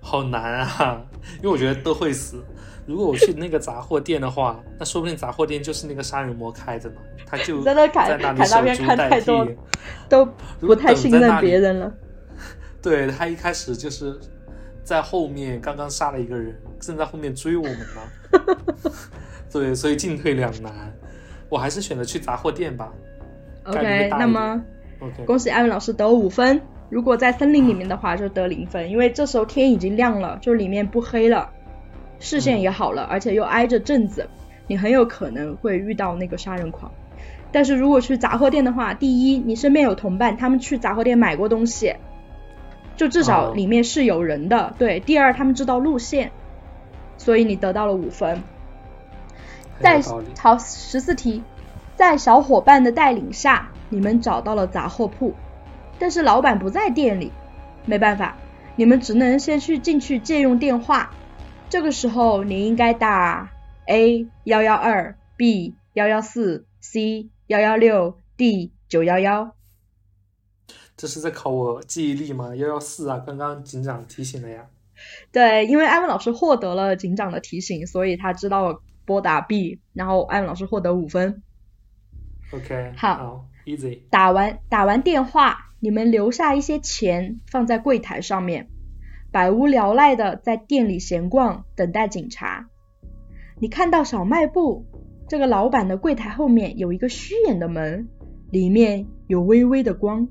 [0.00, 1.04] 好难啊！
[1.42, 2.42] 因为我觉得都会死。
[2.90, 9.56] 如果我去那个杂货店的话， 那说不定杂货店就是那个杀人魔开的呢，他就在那在那里守株待替，
[10.08, 10.26] 都
[10.58, 11.92] 不太信任别人了。
[12.82, 14.18] 对他一开始就是
[14.82, 18.90] 在后面刚刚杀了一个人，正在后面追我们呢。
[19.52, 20.72] 对，所以进退两难，
[21.48, 22.92] 我还是选择去杂货店吧。
[23.64, 24.60] OK，那么
[24.98, 26.60] OK，恭喜艾文老师得五分。
[26.88, 31.48] 如果在森林里面的话，就得零分，因为这时候天已经亮了，就里面不黑了，
[32.20, 34.28] 视线也好了，而且又挨着镇子，
[34.68, 36.92] 你很有可能会遇到那个杀人狂。
[37.50, 41.96] 但是如果去杂货店的话，第一，你身边有同伴，他们去杂货店买过东西，
[42.94, 44.72] 就至少里面是有人的。
[44.78, 46.30] 对，第二，他们知道路线，
[47.16, 48.42] 所以你得到了五分。
[49.80, 50.00] 在
[50.38, 51.42] 好十四题，
[51.96, 55.34] 在小伙伴的带领下，你们找到了杂货铺。
[55.98, 57.32] 但是老板不在店里，
[57.86, 58.36] 没办法，
[58.76, 61.10] 你们只能先去进去借用电话。
[61.70, 63.52] 这个时候你应该打
[63.86, 69.54] A 幺幺二 B 幺幺四 C 幺幺六 D 九幺幺。
[70.96, 72.56] 这是在考我记忆力吗？
[72.56, 74.66] 幺幺四啊，刚刚警长提醒了呀。
[75.30, 81.40] 对，因为艾文老师获得了警长的提醒，所以他知道拨打 B，然后艾文老师获得五分。
[82.52, 84.00] OK，好，Easy。
[84.10, 85.68] 打完打完电话。
[85.82, 88.68] 你们留下一些钱放在柜台上面，
[89.32, 92.68] 百无聊赖的在店里闲逛，等待警察。
[93.60, 94.86] 你看到小卖部
[95.28, 98.08] 这个老板的柜台后面有一个虚掩的门，
[98.50, 100.28] 里面有微微的光。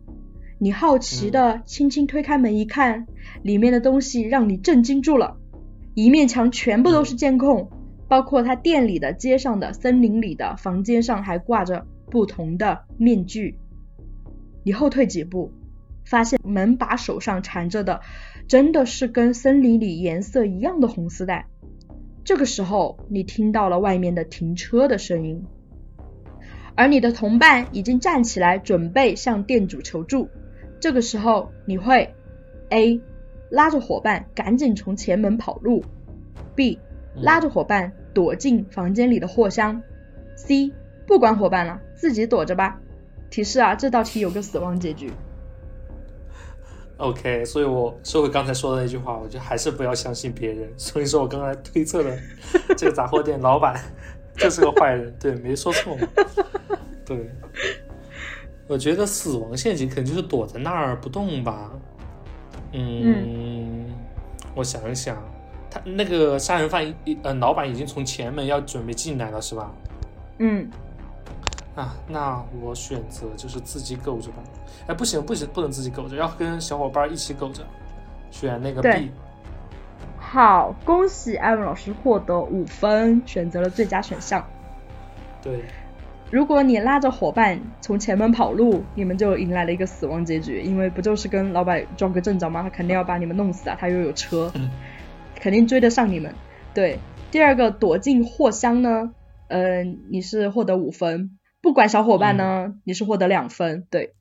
[0.58, 3.08] 你好奇的轻轻推开门一看，
[3.42, 5.38] 里面的东西让你震惊住了。
[5.94, 7.70] 一面墙全部都是监控，
[8.10, 13.58] 包括他店里的、街上的、森林里的、房间上还挂着不同的面具。
[14.64, 15.54] 你后退几步，
[16.04, 18.02] 发现门把手上缠着的
[18.50, 21.46] 真的是跟森林里颜色一样的红丝带。
[22.24, 25.46] 这个时候，你听到了外面的停车的声音，
[26.74, 30.30] 而你的同伴已经站起来准备向店主求助。
[30.80, 32.16] 这个时候，你会
[32.70, 33.00] A
[33.52, 35.84] 拉着伙伴赶紧从前门跑路
[36.56, 36.80] ，B
[37.16, 39.84] 拉着伙伴躲进房间里的货箱
[40.36, 40.72] ，C
[41.06, 42.82] 不管伙伴了，自己躲着吧。
[43.30, 45.12] 提示啊，这道题有个死亡结局。
[47.00, 50.70] OK，所以我说回刚才说的那句话，我就还是不要相信别人。
[50.78, 52.20] 所以说我刚才推测的
[52.78, 53.82] 这个杂货店 老板
[54.36, 56.06] 就是个坏人，对，没说错嘛。
[57.06, 57.32] 对，
[58.68, 61.72] 我觉得死亡陷阱肯定就是躲在那儿不动吧。
[62.74, 63.86] 嗯，
[64.54, 65.18] 我想一想，
[65.72, 69.72] 他那个杀人犯一呃，老板已经从前门要准备进来了，是吧？
[70.40, 70.70] 嗯。
[71.76, 74.44] 啊，那我选择就是自己苟着吧。
[74.88, 77.64] 哎，不行不行，不能自己苟着，要跟小伙伴一起苟着。
[78.32, 79.12] 选那个 B。
[80.18, 84.46] 好，恭喜艾文老师获得五分，选择了最佳选项。
[85.42, 85.64] 对。
[86.32, 92.62] 如果你拉着伙伴从前门跑路，你们就迎来了一个死亡结局，因为不就是跟老板撞个正着吗？
[92.62, 93.76] 他肯定要把你们弄死啊！
[93.80, 94.52] 他又有车，
[95.36, 96.36] 肯定追得上你们。
[96.74, 97.00] 对。
[97.32, 99.12] 第二个躲进货箱呢？
[99.48, 101.39] 嗯，你是获得五分。
[101.62, 104.16] 不管小伙伴呢，你是获得两分，对，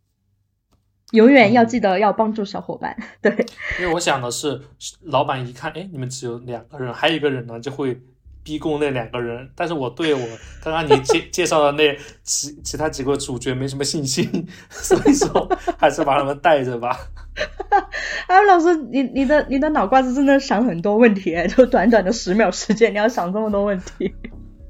[1.13, 3.47] 永远要记得要帮助小伙伴，对。
[3.81, 4.61] 因为我想的是，
[5.03, 8.01] 老板一看，哎，你们只有两个人，还有一个人呢，就会
[8.43, 9.51] 逼供那两个人。
[9.55, 10.21] 但是我对我
[10.63, 16.99] 刚刚你介 介绍的那其其他几个主角没什么信心， 所以说还是把他们带着吧。
[18.27, 24.15] 哎，老师，你你的你的脑瓜子真的想很多问题，就短短的十秒时间，你要想这么多问题。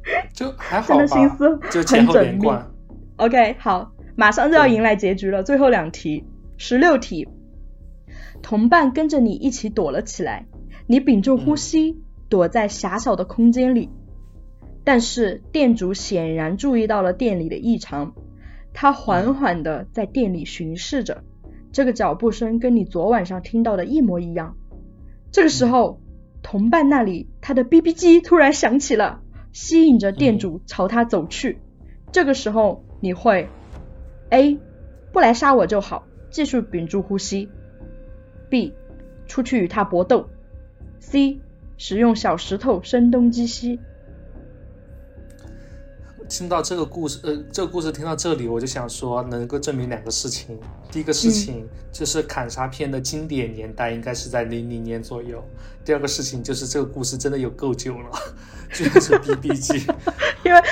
[0.32, 2.48] 就还好吧，心思很缜密。
[3.16, 6.24] OK，好，马上就要迎来结局了，最后两题，
[6.56, 7.28] 十六题。
[8.42, 10.46] 同伴跟着你一起躲了起来，
[10.86, 13.90] 你屏住呼吸，躲在狭小的空间里。
[14.84, 18.14] 但是店主显然注意到了店里的异常，
[18.72, 21.24] 他缓缓的在店里巡视着，
[21.72, 24.56] 这个脚步声跟你昨晚上听到的一模一样。
[25.30, 26.00] 这个时候，
[26.42, 29.20] 同伴那里他的 BB 机突然响起了。
[29.53, 31.59] 吸引着店主朝他走去，
[32.12, 33.49] 这个时候你会
[34.30, 34.59] A
[35.12, 37.49] 不来杀我就好，继续屏住呼吸。
[38.51, 38.74] ；B
[39.26, 40.28] 出去与他搏斗。
[41.01, 41.40] ；C
[41.76, 43.80] 使用小石头声东击西。
[46.28, 50.58] 听到这个故事，呃，这个故事听到这里，我就想说，能够证明两个事情。
[50.92, 55.42] 第一个事情就是砍杀片的经典年代应该是在零零年左右。
[55.84, 58.10] 第二个事情就是这个故事真的有够久了，
[58.72, 59.86] 居然是 B B 机。
[60.44, 60.62] 因为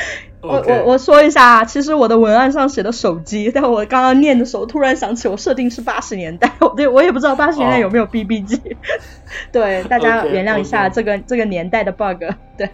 [0.47, 8.61] 我我我说一下，其实我的文案上写的手机，但我刚刚念的时候突然想起我设定是八十年代，对我也不知道八十年代有没有 BB 机，
[9.53, 12.23] 对大家原谅一下这个这个年代的 bug，
[12.57, 12.71] 对，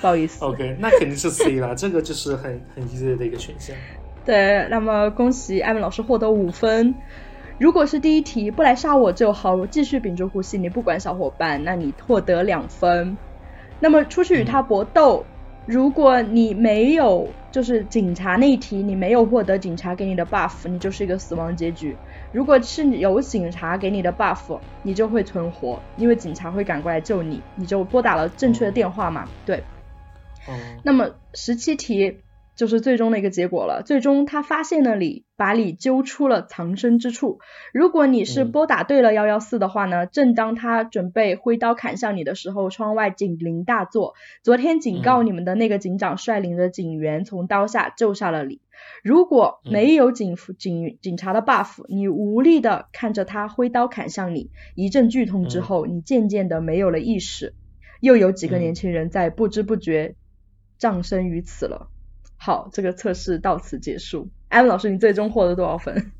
[0.00, 0.44] 不好意思。
[0.44, 3.74] OK，那肯定是 C 了，这个就是很很 easy 的一个选项。
[4.24, 6.94] 对，那么恭喜艾文老师获得五分。
[7.58, 13.16] 如果是第一题不来杀我就好，我继续屏住呼吸，你不管小伙伴，那你获得两分。
[13.80, 15.24] 那么出去与他搏斗，
[15.68, 21.94] 如果你没有就是警察那一题，你没有获得警察给你的 buff，你就是一个死亡结局。
[22.32, 29.28] 如果是有警察给你的 buff，你就会存活，因为警察会赶过来救你，你就拨打了正确的电话嘛。
[29.44, 29.62] 对。
[30.82, 32.16] 那么十七题。
[32.58, 33.82] 就是最终的一个结果了。
[33.86, 37.38] 最终他发现了你，把你揪出了藏身之处。
[37.72, 44.14] 如果你是拨打对了幺幺四的话呢，正当他准备挥刀砍向你的时候，窗外警铃大作。
[44.42, 48.60] 昨天警告你们的那个警长率领着警员从刀下救下了你。
[49.04, 57.54] 如果没有警警警察的 buff，你无力的看着他挥刀砍向你，一阵剧痛之后，你渐渐的没有了意识。
[58.00, 60.16] 又有几个年轻人在不知不觉
[60.76, 61.88] 葬身于此了。
[62.38, 64.28] 好，这个测试到此结束。
[64.48, 66.12] 艾文老师，你最终获得多少分？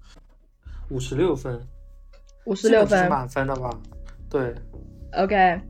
[0.90, 1.60] 五十六分。
[2.46, 3.70] 五十六分，满分的吧？
[4.30, 4.54] 对。
[5.12, 5.60] OK，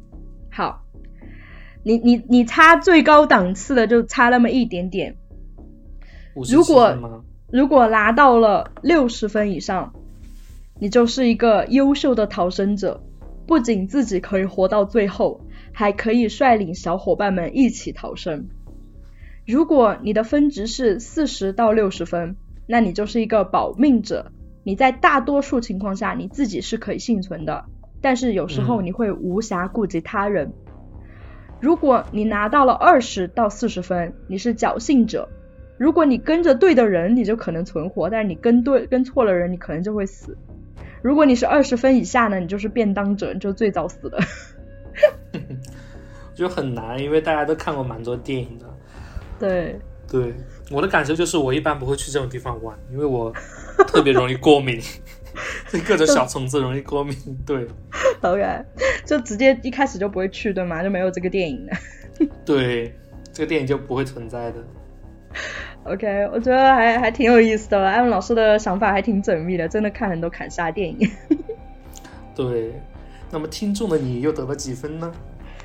[0.50, 0.82] 好。
[1.82, 5.16] 你你你差最高档次的就差那么一点点。
[6.34, 6.94] 如果
[7.50, 9.94] 如果拿到了六十分以上，
[10.80, 13.02] 你就是一个优秀的逃生者，
[13.46, 15.40] 不仅自己可以活到最后，
[15.72, 18.48] 还可以率领小伙伴们一起逃生。
[19.46, 22.36] 如果你的分值是四十到六十分，
[22.66, 24.32] 那你就是一个保命者。
[24.64, 27.66] 你在大多数情况下你自己是可以幸存的，
[28.00, 30.52] 但是有时候你会无暇顾及他人。
[31.60, 35.28] 如果你拿到了二十到四十分，你是侥幸者。
[35.78, 40.36] 如果你跟着对的人，你就可能存活；但是你跟对跟错了人，你可能就会死。
[41.02, 44.18] 如果你是二十分以下呢，你就是便当者，你就最早死的。
[46.34, 48.66] 就很难，因为大家都看过蛮多电影的。
[49.38, 49.78] 对
[50.08, 50.34] 对，
[50.70, 53.32] 我的感受就是我一般不会去这种地方玩，因为我
[53.88, 54.80] 特别容易过敏，
[55.70, 57.16] 对 各种小虫子容易过敏。
[57.44, 57.66] 对
[58.22, 58.64] ，OK，
[59.04, 60.82] 就直接一开始就不会去，对吗？
[60.82, 62.26] 就没有这个电影的。
[62.44, 62.94] 对，
[63.32, 64.64] 这个电影就不会存在的。
[65.84, 71.10] OK，我觉得还还挺有意思的，艾文老师的想法还挺缜密的，真的看很多砍杀电影。
[72.34, 72.72] 对，
[73.30, 75.12] 那么听众的你又得了几分呢？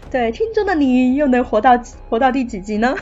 [0.10, 2.96] 对，听众的你又能活到活到第几集呢？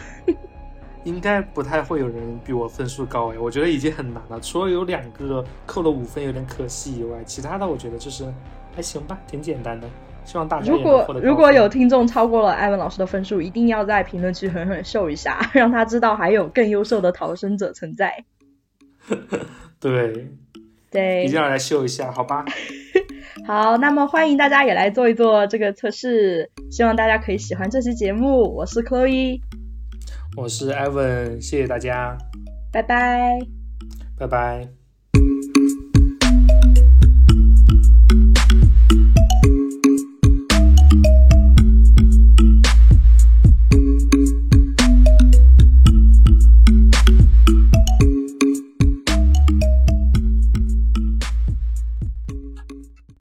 [1.06, 4.40] 应该不太会有人比我分数高哎，我觉得已经很难了。
[4.42, 8.26] 除了有两个扣了五分有点可惜以外，其他的我觉得就是
[8.76, 9.88] 还行吧，挺简单的。
[10.26, 18.26] 希望大家如果如果有听众超过了艾文老师的分数，一定要在评论区狠狠秀一下， 让他知道还有更优秀的逃生者存在。
[19.80, 20.28] 对
[20.92, 22.46] 对，一定要来秀一下，好吧？
[23.48, 28.54] 好，那么欢迎大家也来做一做这个测试，希望大家可以喜欢这期节目。
[28.54, 29.40] 我是 Chloe。
[30.40, 32.18] 我是 Evan，谢谢大家，
[32.72, 33.40] 拜拜，
[34.18, 34.79] 拜拜。